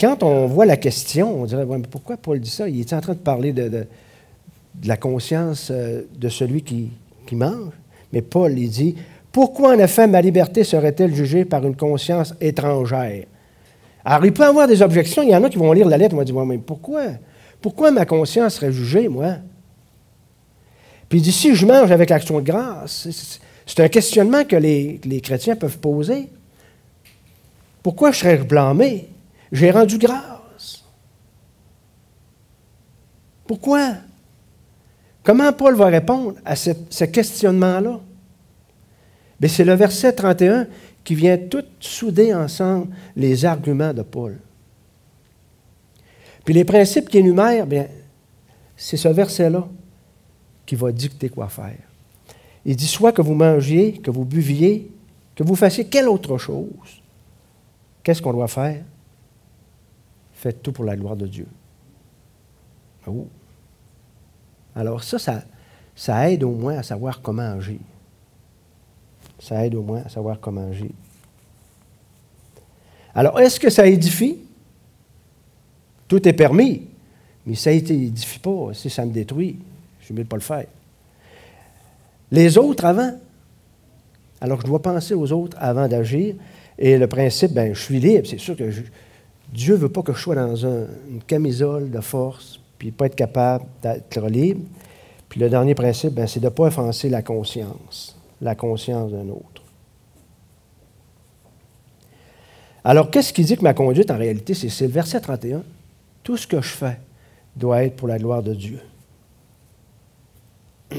quand 0.00 0.22
on 0.22 0.46
voit 0.46 0.64
la 0.64 0.78
question, 0.78 1.42
on 1.42 1.44
dirait, 1.44 1.66
mais 1.66 1.80
pourquoi 1.90 2.16
Paul 2.16 2.40
dit 2.40 2.48
ça? 2.48 2.66
Il 2.70 2.80
est 2.80 2.92
en 2.94 3.02
train 3.02 3.12
de 3.12 3.18
parler 3.18 3.52
de, 3.52 3.86
la 4.82 4.96
conscience 4.96 5.68
euh, 5.70 6.04
de 6.16 6.30
celui 6.30 6.62
qui, 6.62 6.88
qui 7.26 7.36
mange. 7.36 7.74
Mais 8.14 8.22
Paul, 8.22 8.58
il 8.58 8.70
dit, 8.70 8.96
pourquoi, 9.36 9.74
en 9.74 9.78
effet, 9.78 10.06
ma 10.06 10.22
liberté 10.22 10.64
serait-elle 10.64 11.14
jugée 11.14 11.44
par 11.44 11.62
une 11.66 11.76
conscience 11.76 12.32
étrangère? 12.40 13.26
Alors, 14.02 14.24
il 14.24 14.32
peut 14.32 14.44
y 14.44 14.46
avoir 14.46 14.66
des 14.66 14.80
objections. 14.80 15.22
Il 15.22 15.28
y 15.28 15.36
en 15.36 15.44
a 15.44 15.50
qui 15.50 15.58
vont 15.58 15.74
lire 15.74 15.86
la 15.88 15.98
lettre 15.98 16.14
et 16.14 16.16
vont 16.16 16.24
dire 16.24 16.46
mais 16.46 16.56
pourquoi? 16.56 17.02
Pourquoi 17.60 17.90
ma 17.90 18.06
conscience 18.06 18.54
serait 18.54 18.72
jugée, 18.72 19.08
moi? 19.08 19.34
Puis 21.10 21.18
il 21.18 21.22
dit 21.22 21.32
si 21.32 21.54
je 21.54 21.66
mange 21.66 21.92
avec 21.92 22.08
l'action 22.08 22.40
de 22.40 22.46
grâce, 22.46 23.08
c'est 23.66 23.80
un 23.80 23.88
questionnement 23.90 24.42
que 24.44 24.56
les, 24.56 25.02
les, 25.04 25.20
chrétiens 25.20 25.54
peuvent 25.54 25.80
poser. 25.80 26.30
Pourquoi 27.82 28.12
je 28.12 28.20
serais 28.20 28.38
blâmé? 28.38 29.10
J'ai 29.52 29.70
rendu 29.70 29.98
grâce. 29.98 30.82
Pourquoi? 33.46 33.96
Comment 35.22 35.52
Paul 35.52 35.74
va 35.74 35.88
répondre 35.88 36.36
à 36.42 36.56
ce 36.56 37.04
questionnement-là? 37.04 38.00
C'est 39.42 39.64
le 39.64 39.74
verset 39.74 40.12
31 40.12 40.66
qui 41.04 41.14
vient 41.14 41.36
tout 41.36 41.64
souder 41.78 42.34
ensemble 42.34 42.88
les 43.14 43.44
arguments 43.44 43.92
de 43.92 44.02
Paul. 44.02 44.38
Puis 46.44 46.54
les 46.54 46.64
principes 46.64 47.08
qu'il 47.08 47.20
énumère, 47.20 47.66
bien, 47.66 47.86
c'est 48.76 48.96
ce 48.96 49.08
verset-là 49.08 49.68
qui 50.64 50.74
va 50.74 50.92
dicter 50.92 51.28
quoi 51.28 51.48
faire. 51.48 51.78
Il 52.64 52.76
dit 52.76 52.86
soit 52.86 53.12
que 53.12 53.22
vous 53.22 53.34
mangiez, 53.34 53.94
que 53.98 54.10
vous 54.10 54.24
buviez, 54.24 54.90
que 55.34 55.44
vous 55.44 55.54
fassiez 55.54 55.86
quelle 55.86 56.08
autre 56.08 56.38
chose. 56.38 57.02
Qu'est-ce 58.02 58.22
qu'on 58.22 58.32
doit 58.32 58.48
faire? 58.48 58.82
Faites 60.32 60.62
tout 60.62 60.72
pour 60.72 60.84
la 60.84 60.96
gloire 60.96 61.16
de 61.16 61.26
Dieu. 61.26 61.46
Oh. 63.06 63.26
Alors 64.74 65.02
ça, 65.02 65.18
ça 65.94 66.30
aide 66.30 66.42
au 66.42 66.50
moins 66.50 66.78
à 66.78 66.82
savoir 66.82 67.22
comment 67.22 67.52
agir. 67.52 67.78
Ça 69.38 69.64
aide 69.66 69.74
au 69.74 69.82
moins 69.82 70.02
à 70.04 70.08
savoir 70.08 70.40
comment 70.40 70.68
agir. 70.68 70.90
Alors, 73.14 73.38
est-ce 73.40 73.58
que 73.58 73.70
ça 73.70 73.86
édifie? 73.86 74.38
Tout 76.08 76.26
est 76.28 76.32
permis, 76.32 76.82
mais 77.46 77.54
ça 77.54 77.70
n'édifie 77.72 78.38
pas. 78.38 78.70
Si 78.72 78.90
ça 78.90 79.04
me 79.04 79.12
détruit, 79.12 79.58
je 80.00 80.12
ne 80.12 80.18
vais 80.18 80.24
pas 80.24 80.36
le 80.36 80.42
faire. 80.42 80.66
Les 82.30 82.58
autres 82.58 82.84
avant. 82.84 83.12
Alors, 84.40 84.60
je 84.60 84.66
dois 84.66 84.82
penser 84.82 85.14
aux 85.14 85.32
autres 85.32 85.56
avant 85.60 85.88
d'agir. 85.88 86.34
Et 86.78 86.98
le 86.98 87.06
principe, 87.06 87.52
ben, 87.52 87.74
je 87.74 87.80
suis 87.80 87.98
libre. 87.98 88.26
C'est 88.28 88.38
sûr 88.38 88.56
que 88.56 88.70
Dieu 89.52 89.74
ne 89.74 89.78
veut 89.78 89.88
pas 89.88 90.02
que 90.02 90.12
je 90.12 90.20
sois 90.20 90.34
dans 90.34 90.56
une 90.56 91.22
camisole 91.26 91.90
de 91.90 92.00
force, 92.00 92.60
puis 92.78 92.90
pas 92.90 93.06
être 93.06 93.16
capable 93.16 93.64
d'être 93.82 94.28
libre. 94.28 94.62
Puis 95.28 95.40
le 95.40 95.48
dernier 95.48 95.74
principe, 95.74 96.12
ben, 96.12 96.26
c'est 96.26 96.40
de 96.40 96.44
ne 96.44 96.50
pas 96.50 96.64
offenser 96.64 97.08
la 97.08 97.22
conscience 97.22 98.15
la 98.40 98.54
conscience 98.54 99.12
d'un 99.12 99.28
autre. 99.28 99.62
Alors, 102.84 103.10
qu'est-ce 103.10 103.32
qui 103.32 103.42
dit 103.44 103.56
que 103.56 103.62
ma 103.62 103.74
conduite, 103.74 104.12
en 104.12 104.16
réalité, 104.16 104.54
c'est 104.54 104.86
le 104.86 104.92
verset 104.92 105.20
31. 105.20 105.64
Tout 106.22 106.36
ce 106.36 106.46
que 106.46 106.60
je 106.60 106.68
fais 106.68 107.00
doit 107.56 107.82
être 107.82 107.96
pour 107.96 108.06
la 108.06 108.18
gloire 108.18 108.44
de 108.44 108.54
Dieu. 108.54 108.78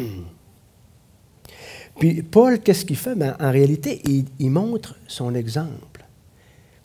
Puis 1.98 2.24
Paul, 2.24 2.60
qu'est-ce 2.60 2.84
qu'il 2.84 2.98
fait? 2.98 3.16
Ben, 3.16 3.38
en 3.40 3.52
réalité, 3.52 4.02
il, 4.06 4.52
montre 4.52 4.96
son 5.08 5.34
exemple. 5.34 6.06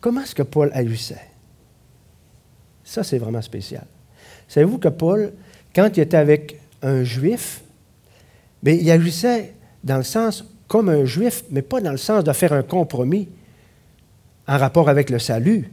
Comment 0.00 0.22
est-ce 0.22 0.36
que 0.36 0.42
Paul 0.44 0.70
agissait? 0.72 1.28
Ça, 2.84 3.02
c'est 3.02 3.18
vraiment 3.18 3.42
spécial. 3.42 3.86
Savez-vous 4.46 4.78
que 4.78 4.88
Paul, 4.88 5.32
quand 5.74 5.96
il 5.96 6.00
était 6.00 6.16
avec 6.16 6.60
un 6.80 7.04
juif, 7.04 7.62
bien, 8.62 8.74
il 8.74 8.90
agissait 8.90 9.54
dans 9.84 9.96
le 9.96 10.02
sens 10.02 10.44
comme 10.68 10.88
un 10.88 11.04
juif, 11.04 11.44
mais 11.50 11.62
pas 11.62 11.80
dans 11.80 11.90
le 11.90 11.96
sens 11.96 12.24
de 12.24 12.32
faire 12.32 12.52
un 12.52 12.62
compromis 12.62 13.28
en 14.46 14.58
rapport 14.58 14.88
avec 14.88 15.10
le 15.10 15.18
salut, 15.18 15.70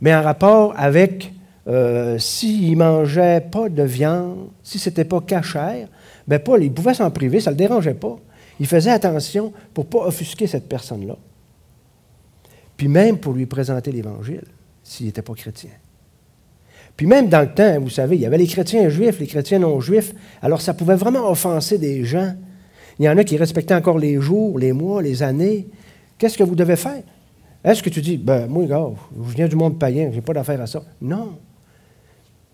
mais 0.00 0.14
en 0.14 0.22
rapport 0.22 0.74
avec 0.76 1.32
euh, 1.68 2.18
s'il 2.18 2.72
ne 2.72 2.76
mangeait 2.76 3.40
pas 3.40 3.68
de 3.68 3.82
viande, 3.82 4.48
si 4.62 4.78
ce 4.78 4.88
n'était 4.88 5.04
pas 5.04 5.20
cachère, 5.20 5.88
bien 6.26 6.38
Paul, 6.38 6.64
il 6.64 6.72
pouvait 6.72 6.94
s'en 6.94 7.10
priver, 7.10 7.40
ça 7.40 7.50
ne 7.50 7.54
le 7.54 7.58
dérangeait 7.58 7.94
pas. 7.94 8.16
Il 8.58 8.66
faisait 8.66 8.90
attention 8.90 9.52
pour 9.72 9.84
ne 9.84 9.90
pas 9.90 10.06
offusquer 10.06 10.46
cette 10.46 10.68
personne-là. 10.68 11.16
Puis 12.76 12.88
même 12.88 13.18
pour 13.18 13.34
lui 13.34 13.46
présenter 13.46 13.92
l'Évangile, 13.92 14.44
s'il 14.82 15.06
n'était 15.06 15.22
pas 15.22 15.34
chrétien. 15.34 15.70
Puis 16.96 17.06
même 17.06 17.28
dans 17.28 17.40
le 17.40 17.52
temps, 17.52 17.80
vous 17.80 17.90
savez, 17.90 18.16
il 18.16 18.22
y 18.22 18.26
avait 18.26 18.38
les 18.38 18.46
chrétiens 18.46 18.88
juifs, 18.88 19.20
les 19.20 19.26
chrétiens 19.26 19.58
non 19.58 19.80
juifs. 19.80 20.14
Alors 20.42 20.60
ça 20.60 20.74
pouvait 20.74 20.96
vraiment 20.96 21.30
offenser 21.30 21.78
des 21.78 22.04
gens. 22.04 22.34
Il 23.00 23.06
y 23.06 23.08
en 23.08 23.16
a 23.16 23.24
qui 23.24 23.38
respectaient 23.38 23.74
encore 23.74 23.98
les 23.98 24.20
jours, 24.20 24.58
les 24.58 24.74
mois, 24.74 25.00
les 25.00 25.22
années. 25.22 25.66
Qu'est-ce 26.18 26.36
que 26.36 26.44
vous 26.44 26.54
devez 26.54 26.76
faire? 26.76 27.02
Est-ce 27.64 27.82
que 27.82 27.88
tu 27.88 28.02
dis, 28.02 28.18
ben, 28.18 28.46
moi, 28.46 28.66
je 28.66 29.34
viens 29.34 29.48
du 29.48 29.56
monde 29.56 29.78
païen, 29.78 30.10
je 30.10 30.16
n'ai 30.16 30.20
pas 30.20 30.34
d'affaire 30.34 30.60
à 30.60 30.66
ça? 30.66 30.82
Non. 31.00 31.38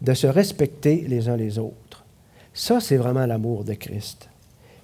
De 0.01 0.15
se 0.15 0.29
respecter 0.29 1.05
les 1.09 1.29
uns 1.29 1.37
les 1.37 1.59
autres. 1.59 2.05
Ça, 2.55 2.79
c'est 2.79 2.97
vraiment 2.97 3.27
l'amour 3.27 3.65
de 3.65 3.75
Christ. 3.75 4.29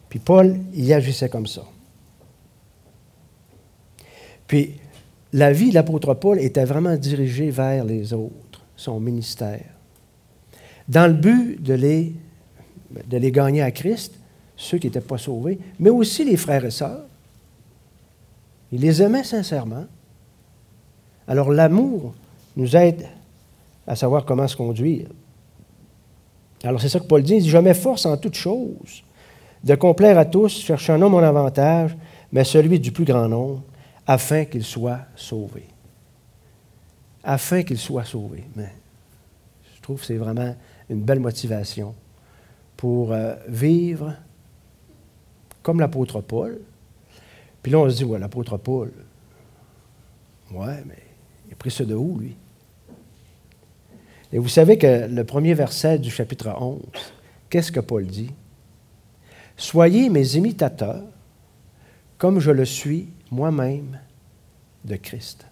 Puis 0.09 0.18
Paul, 0.18 0.59
il 0.75 0.92
agissait 0.92 1.29
comme 1.29 1.46
ça. 1.46 1.62
Puis, 4.48 4.75
la 5.33 5.53
vie 5.53 5.70
de 5.70 5.75
l'apôtre 5.75 6.12
Paul 6.14 6.40
était 6.40 6.64
vraiment 6.64 6.96
dirigée 6.96 7.51
vers 7.51 7.85
les 7.85 8.12
autres, 8.12 8.66
son 8.75 8.98
ministère. 8.98 9.64
Dans 10.88 11.07
le 11.07 11.14
but 11.14 11.62
de 11.62 11.75
les 11.75 13.31
gagner 13.31 13.62
à 13.62 13.70
Christ, 13.70 14.18
ceux 14.62 14.79
qui 14.79 14.87
n'étaient 14.87 15.01
pas 15.01 15.18
sauvés, 15.18 15.59
mais 15.81 15.90
aussi 15.90 16.25
les 16.25 16.37
frères 16.37 16.64
et 16.64 16.70
sœurs. 16.70 17.05
Il 18.70 18.81
les 18.81 19.03
aimait 19.03 19.25
sincèrement. 19.25 19.87
Alors 21.27 21.51
l'amour 21.51 22.14
nous 22.57 22.77
aide 22.77 23.09
à 23.87 23.96
savoir 23.96 24.25
comment 24.25 24.46
se 24.46 24.57
conduire. 24.57 25.09
Alors 26.62 26.81
c'est 26.81 26.88
ça 26.88 27.01
que 27.01 27.07
Paul 27.07 27.22
dit, 27.25 27.35
il 27.35 27.42
dit, 27.42 27.51
je 27.51 27.59
m'efforce 27.59 28.07
en 28.07 28.16
toutes 28.16 28.37
choses 28.37 29.03
de 29.64 29.75
complaire 29.75 30.16
à 30.16 30.25
tous, 30.25 30.61
cherchant 30.61 30.96
non 30.96 31.11
mon 31.11 31.22
avantage, 31.22 31.96
mais 32.31 32.44
celui 32.44 32.79
du 32.79 32.92
plus 32.92 33.05
grand 33.05 33.29
nombre, 33.29 33.62
afin 34.07 34.44
qu'il 34.44 34.64
soit 34.64 35.01
sauvé. 35.16 35.64
Afin 37.25 37.64
qu'il 37.64 37.79
soit 37.79 38.05
sauvé. 38.05 38.44
Mais 38.55 38.72
je 39.75 39.81
trouve 39.83 40.01
que 40.01 40.07
c'est 40.07 40.16
vraiment 40.16 40.55
une 40.88 41.03
belle 41.03 41.20
motivation 41.20 41.94
pour 42.77 43.12
euh, 43.12 43.35
vivre 43.48 44.14
comme 45.62 45.81
l'apôtre 45.81 46.20
Paul. 46.20 46.61
Puis 47.62 47.70
là, 47.72 47.79
on 47.79 47.88
se 47.88 47.96
dit, 47.96 48.05
ouais, 48.05 48.18
l'apôtre 48.18 48.57
Paul, 48.57 48.92
ouais, 50.53 50.83
mais 50.87 50.98
il 51.46 51.53
a 51.53 51.57
pris 51.57 51.70
ça 51.70 51.85
de 51.85 51.94
où, 51.94 52.18
lui? 52.18 52.37
Et 54.33 54.38
vous 54.38 54.48
savez 54.48 54.79
que 54.79 55.07
le 55.07 55.25
premier 55.25 55.55
verset 55.55 55.98
du 55.98 56.11
chapitre 56.11 56.55
11, 56.59 56.81
qu'est-ce 57.51 57.70
que 57.70 57.81
Paul 57.81 58.07
dit? 58.07 58.31
Soyez 59.57 60.09
mes 60.09 60.37
imitateurs, 60.37 61.05
comme 62.16 62.40
je 62.40 62.51
le 62.51 62.64
suis 62.64 63.09
moi-même 63.31 63.98
de 64.85 64.96
Christ. 64.96 65.46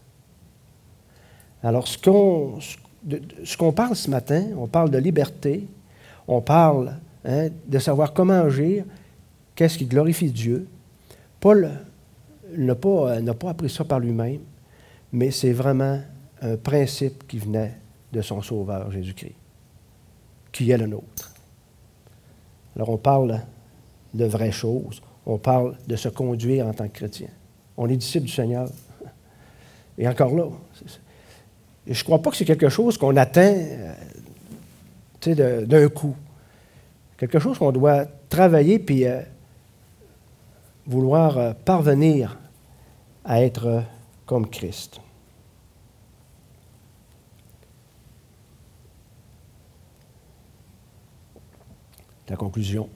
Alors, 1.63 1.87
ce 1.87 1.99
qu'on, 1.99 3.73
parle 3.73 3.97
ce 3.97 4.09
matin, 4.09 4.47
on 4.57 4.67
parle 4.67 4.91
de 4.91 4.99
liberté, 4.99 5.67
on 6.27 6.41
parle 6.41 6.97
hein, 7.25 7.49
de 7.67 7.79
savoir 7.79 8.15
comment 8.15 8.45
agir, 8.45 8.85
qu'est-ce 9.61 9.77
qui 9.77 9.85
glorifie 9.85 10.31
Dieu? 10.31 10.67
Paul 11.39 11.71
n'a 12.57 12.75
pas, 12.75 13.21
n'a 13.21 13.35
pas 13.35 13.51
appris 13.51 13.69
ça 13.69 13.85
par 13.85 14.01
lui-même, 14.01 14.41
mais 15.13 15.31
c'est 15.31 15.53
vraiment 15.53 16.01
un 16.41 16.57
principe 16.57 17.29
qui 17.29 17.37
venait 17.37 17.77
de 18.11 18.23
son 18.23 18.41
Sauveur 18.41 18.91
Jésus-Christ, 18.91 19.35
qui 20.51 20.71
est 20.71 20.79
le 20.79 20.87
nôtre. 20.87 21.35
Alors 22.75 22.89
on 22.89 22.97
parle 22.97 23.39
de 24.15 24.25
vraies 24.25 24.51
choses, 24.51 25.03
on 25.27 25.37
parle 25.37 25.77
de 25.87 25.95
se 25.95 26.09
conduire 26.09 26.67
en 26.67 26.73
tant 26.73 26.89
que 26.89 26.95
chrétien. 26.95 27.29
On 27.77 27.87
est 27.87 27.99
disciple 27.99 28.25
du 28.25 28.33
Seigneur. 28.33 28.67
Et 29.99 30.09
encore 30.09 30.35
là, 30.35 30.47
je 31.87 31.99
ne 31.99 32.05
crois 32.05 32.23
pas 32.23 32.31
que 32.31 32.39
c'est 32.39 32.47
quelque 32.47 32.71
chose 32.71 32.97
qu'on 32.97 33.15
atteint 33.15 33.57
euh, 35.27 35.67
d'un 35.67 35.89
coup. 35.91 36.17
Quelque 37.19 37.39
chose 37.39 37.59
qu'on 37.59 37.73
doit 37.73 38.07
travailler 38.31 38.79
puis 38.79 39.05
euh, 39.05 39.21
vouloir 40.87 41.39
euh, 41.39 41.53
parvenir 41.53 42.39
à 43.25 43.43
être 43.43 43.85
comme 44.27 44.49
Christ. 44.49 45.01
La 52.29 52.37
conclusion. 52.37 52.89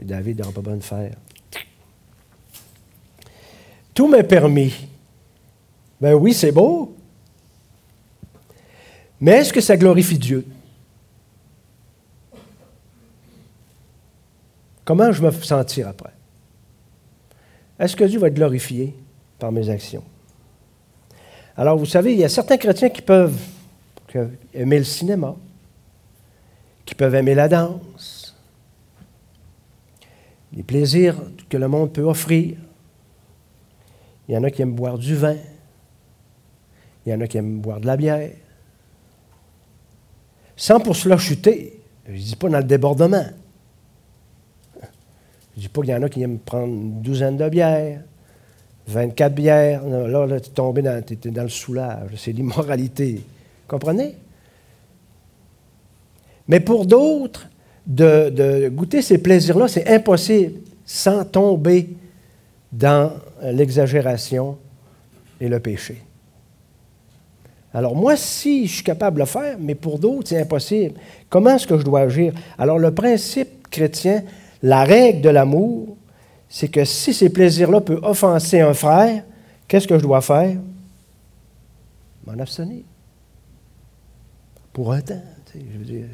David 0.00 0.40
n'a 0.40 0.50
pas 0.50 0.60
bonne 0.60 0.82
faire. 0.82 1.14
Tout 3.94 4.08
m'est 4.08 4.24
permis. 4.24 4.88
Ben 6.00 6.14
oui, 6.14 6.34
c'est 6.34 6.50
beau. 6.50 6.96
Mais 9.20 9.32
est-ce 9.32 9.52
que 9.52 9.60
ça 9.60 9.76
glorifie 9.76 10.18
Dieu? 10.18 10.44
Comment 14.84 15.12
je 15.12 15.22
me 15.22 15.30
sentir 15.30 15.86
après? 15.86 16.12
Est-ce 17.82 17.96
que 17.96 18.04
Dieu 18.04 18.20
va 18.20 18.28
être 18.28 18.34
glorifié 18.34 18.94
par 19.40 19.50
mes 19.50 19.68
actions? 19.68 20.04
Alors, 21.56 21.76
vous 21.76 21.84
savez, 21.84 22.12
il 22.12 22.20
y 22.20 22.24
a 22.24 22.28
certains 22.28 22.56
chrétiens 22.56 22.90
qui 22.90 23.02
peuvent 23.02 23.36
aimer 24.54 24.78
le 24.78 24.84
cinéma, 24.84 25.34
qui 26.84 26.94
peuvent 26.94 27.16
aimer 27.16 27.34
la 27.34 27.48
danse, 27.48 28.36
les 30.52 30.62
plaisirs 30.62 31.16
que 31.48 31.56
le 31.56 31.66
monde 31.66 31.92
peut 31.92 32.04
offrir. 32.04 32.56
Il 34.28 34.34
y 34.36 34.38
en 34.38 34.44
a 34.44 34.50
qui 34.52 34.62
aiment 34.62 34.76
boire 34.76 34.96
du 34.96 35.16
vin. 35.16 35.36
Il 37.04 37.10
y 37.10 37.14
en 37.16 37.20
a 37.20 37.26
qui 37.26 37.36
aiment 37.36 37.58
boire 37.58 37.80
de 37.80 37.86
la 37.86 37.96
bière. 37.96 38.30
Sans 40.54 40.78
pour 40.78 40.94
cela 40.94 41.18
chuter. 41.18 41.80
Je 42.06 42.12
ne 42.12 42.16
dis 42.16 42.36
pas 42.36 42.48
dans 42.48 42.58
le 42.58 42.64
débordement. 42.64 43.26
Je 45.54 45.60
ne 45.60 45.62
dis 45.62 45.68
pas 45.68 45.82
qu'il 45.82 45.90
y 45.90 45.94
en 45.94 46.02
a 46.02 46.08
qui 46.08 46.22
aiment 46.22 46.38
prendre 46.38 46.72
une 46.72 47.02
douzaine 47.02 47.36
de 47.36 47.48
bières, 47.48 48.00
24 48.88 49.34
bières. 49.34 49.84
là, 49.84 50.26
là 50.26 50.40
tu 50.40 50.48
es 50.48 50.52
tombé 50.52 50.82
dans, 50.82 51.02
dans 51.26 51.42
le 51.42 51.48
soulage. 51.48 52.10
C'est 52.16 52.32
l'immoralité. 52.32 53.22
Comprenez? 53.68 54.14
Mais 56.48 56.60
pour 56.60 56.86
d'autres, 56.86 57.48
de, 57.86 58.68
goûter 58.68 59.02
ces 59.02 59.18
plaisirs-là, 59.18 59.68
c'est 59.68 59.88
impossible 59.88 60.60
sans 60.84 61.24
tomber 61.24 61.90
dans 62.72 63.12
l'exagération 63.42 64.58
et 65.40 65.48
le 65.48 65.60
péché. 65.60 66.02
Alors 67.74 67.96
moi, 67.96 68.16
si 68.16 68.66
je 68.66 68.74
suis 68.74 68.84
capable 68.84 69.16
de 69.16 69.20
le 69.20 69.26
faire, 69.26 69.56
mais 69.58 69.74
pour 69.74 69.98
d'autres, 69.98 70.28
c'est 70.28 70.40
impossible. 70.40 70.94
Comment 71.28 71.56
est-ce 71.56 71.66
que 71.66 71.78
je 71.78 71.84
dois 71.84 72.00
agir? 72.00 72.34
Alors 72.58 72.78
le 72.78 72.92
principe 72.92 73.68
chrétien, 73.68 74.22
la 74.62 74.84
règle 74.84 75.20
de 75.20 75.28
l'amour, 75.28 75.96
c'est 76.48 76.68
que 76.68 76.84
si 76.84 77.14
ces 77.14 77.30
plaisirs-là 77.30 77.80
peuvent 77.80 78.02
offenser 78.02 78.60
un 78.60 78.74
frère, 78.74 79.24
qu'est-ce 79.66 79.88
que 79.88 79.98
je 79.98 80.02
dois 80.02 80.20
faire? 80.20 80.56
M'en 82.26 82.38
abstenir. 82.38 82.84
Pour 84.72 84.92
un 84.92 85.00
temps. 85.00 85.22
Je 85.54 85.78
veux 85.78 85.84
dire, 85.84 86.06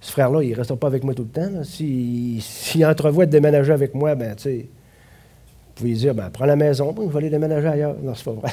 ce 0.00 0.10
frère-là, 0.10 0.42
il 0.42 0.50
ne 0.50 0.56
restera 0.56 0.78
pas 0.78 0.86
avec 0.86 1.04
moi 1.04 1.14
tout 1.14 1.22
le 1.24 1.28
temps. 1.28 1.64
S'il 1.64 2.42
si, 2.42 2.84
entrevoit 2.84 3.26
de 3.26 3.30
déménager 3.30 3.72
avec 3.72 3.94
moi, 3.94 4.14
ben, 4.14 4.34
tu 4.36 4.42
sais, 4.42 4.56
vous 4.58 5.72
pouvez 5.74 5.94
dire, 5.94 6.14
ben, 6.14 6.30
prends 6.30 6.46
la 6.46 6.56
maison, 6.56 6.94
je 6.96 7.08
vais 7.08 7.18
aller 7.18 7.30
déménager 7.30 7.68
ailleurs. 7.68 7.96
Non, 8.02 8.14
c'est 8.14 8.24
pas 8.24 8.32
vrai. 8.32 8.52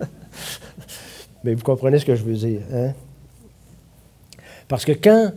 Mais 1.44 1.54
vous 1.54 1.62
comprenez 1.62 1.98
ce 1.98 2.04
que 2.04 2.14
je 2.14 2.22
veux 2.22 2.34
dire. 2.34 2.60
Hein? 2.72 2.92
Parce 4.68 4.84
que 4.84 4.92
quand 4.92 5.32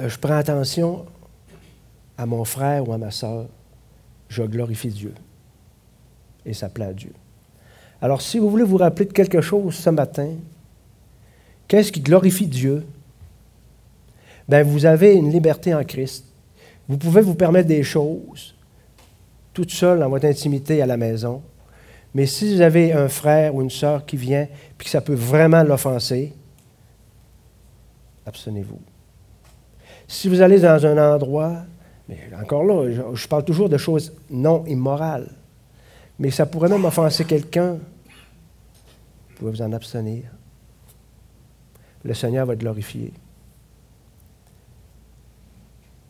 euh, 0.00 0.08
je 0.08 0.18
prends 0.18 0.36
attention 0.36 1.06
à 2.18 2.26
mon 2.26 2.44
frère 2.44 2.86
ou 2.88 2.92
à 2.92 2.98
ma 2.98 3.12
soeur, 3.12 3.46
je 4.28 4.42
glorifie 4.42 4.88
Dieu. 4.88 5.14
Et 6.44 6.52
ça 6.52 6.68
plaît 6.68 6.86
à 6.86 6.92
Dieu. 6.92 7.12
Alors, 8.02 8.20
si 8.20 8.38
vous 8.38 8.50
voulez 8.50 8.64
vous 8.64 8.76
rappeler 8.76 9.06
de 9.06 9.12
quelque 9.12 9.40
chose 9.40 9.74
ce 9.74 9.90
matin, 9.90 10.34
qu'est-ce 11.68 11.92
qui 11.92 12.00
glorifie 12.00 12.48
Dieu? 12.48 12.84
Bien, 14.48 14.62
vous 14.64 14.84
avez 14.84 15.14
une 15.14 15.30
liberté 15.30 15.74
en 15.74 15.84
Christ. 15.84 16.24
Vous 16.88 16.96
pouvez 16.96 17.20
vous 17.20 17.34
permettre 17.34 17.68
des 17.68 17.82
choses, 17.82 18.54
toute 19.52 19.70
seule 19.70 20.00
dans 20.00 20.08
votre 20.08 20.26
intimité 20.26 20.82
à 20.82 20.86
la 20.86 20.96
maison. 20.96 21.42
Mais 22.14 22.26
si 22.26 22.54
vous 22.54 22.60
avez 22.62 22.92
un 22.92 23.08
frère 23.08 23.54
ou 23.54 23.62
une 23.62 23.70
sœur 23.70 24.06
qui 24.06 24.16
vient 24.16 24.42
et 24.42 24.84
que 24.84 24.88
ça 24.88 25.00
peut 25.00 25.14
vraiment 25.14 25.62
l'offenser, 25.62 26.32
abstenez-vous. 28.26 28.80
Si 30.06 30.28
vous 30.28 30.40
allez 30.40 30.60
dans 30.60 30.86
un 30.86 31.14
endroit, 31.14 31.64
mais 32.08 32.18
encore 32.40 32.64
là, 32.64 33.12
je, 33.14 33.28
parle 33.28 33.44
toujours 33.44 33.68
de 33.68 33.76
choses 33.76 34.12
non 34.30 34.64
immorales, 34.66 35.30
mais 36.18 36.30
ça 36.30 36.46
pourrait 36.46 36.68
même 36.68 36.84
offenser 36.84 37.24
quelqu'un, 37.24 37.72
vous 37.74 39.34
pouvez 39.36 39.50
vous 39.50 39.62
en 39.62 39.72
abstenir. 39.72 40.24
Le 42.04 42.14
Seigneur 42.14 42.46
va 42.46 42.54
être 42.54 42.60
glorifié 42.60 43.12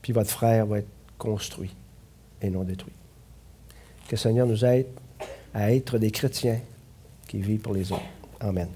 puis 0.09 0.15
votre 0.15 0.31
frère 0.31 0.65
va 0.65 0.79
être 0.79 0.89
construit. 1.19 1.77
et 2.41 2.49
non 2.49 2.65
détruit. 2.65 2.95
Que 4.07 4.13
le 4.13 4.17
Seigneur 4.17 4.47
nous 4.47 4.65
aide 4.65 4.87
à 5.53 5.71
être 5.71 5.99
des 5.99 6.11
chrétiens 6.11 6.61
qui 7.27 7.43
vivent 7.43 7.61
pour 7.61 7.75
les 7.75 7.93
autres. 7.93 8.01
Amen. 8.41 8.69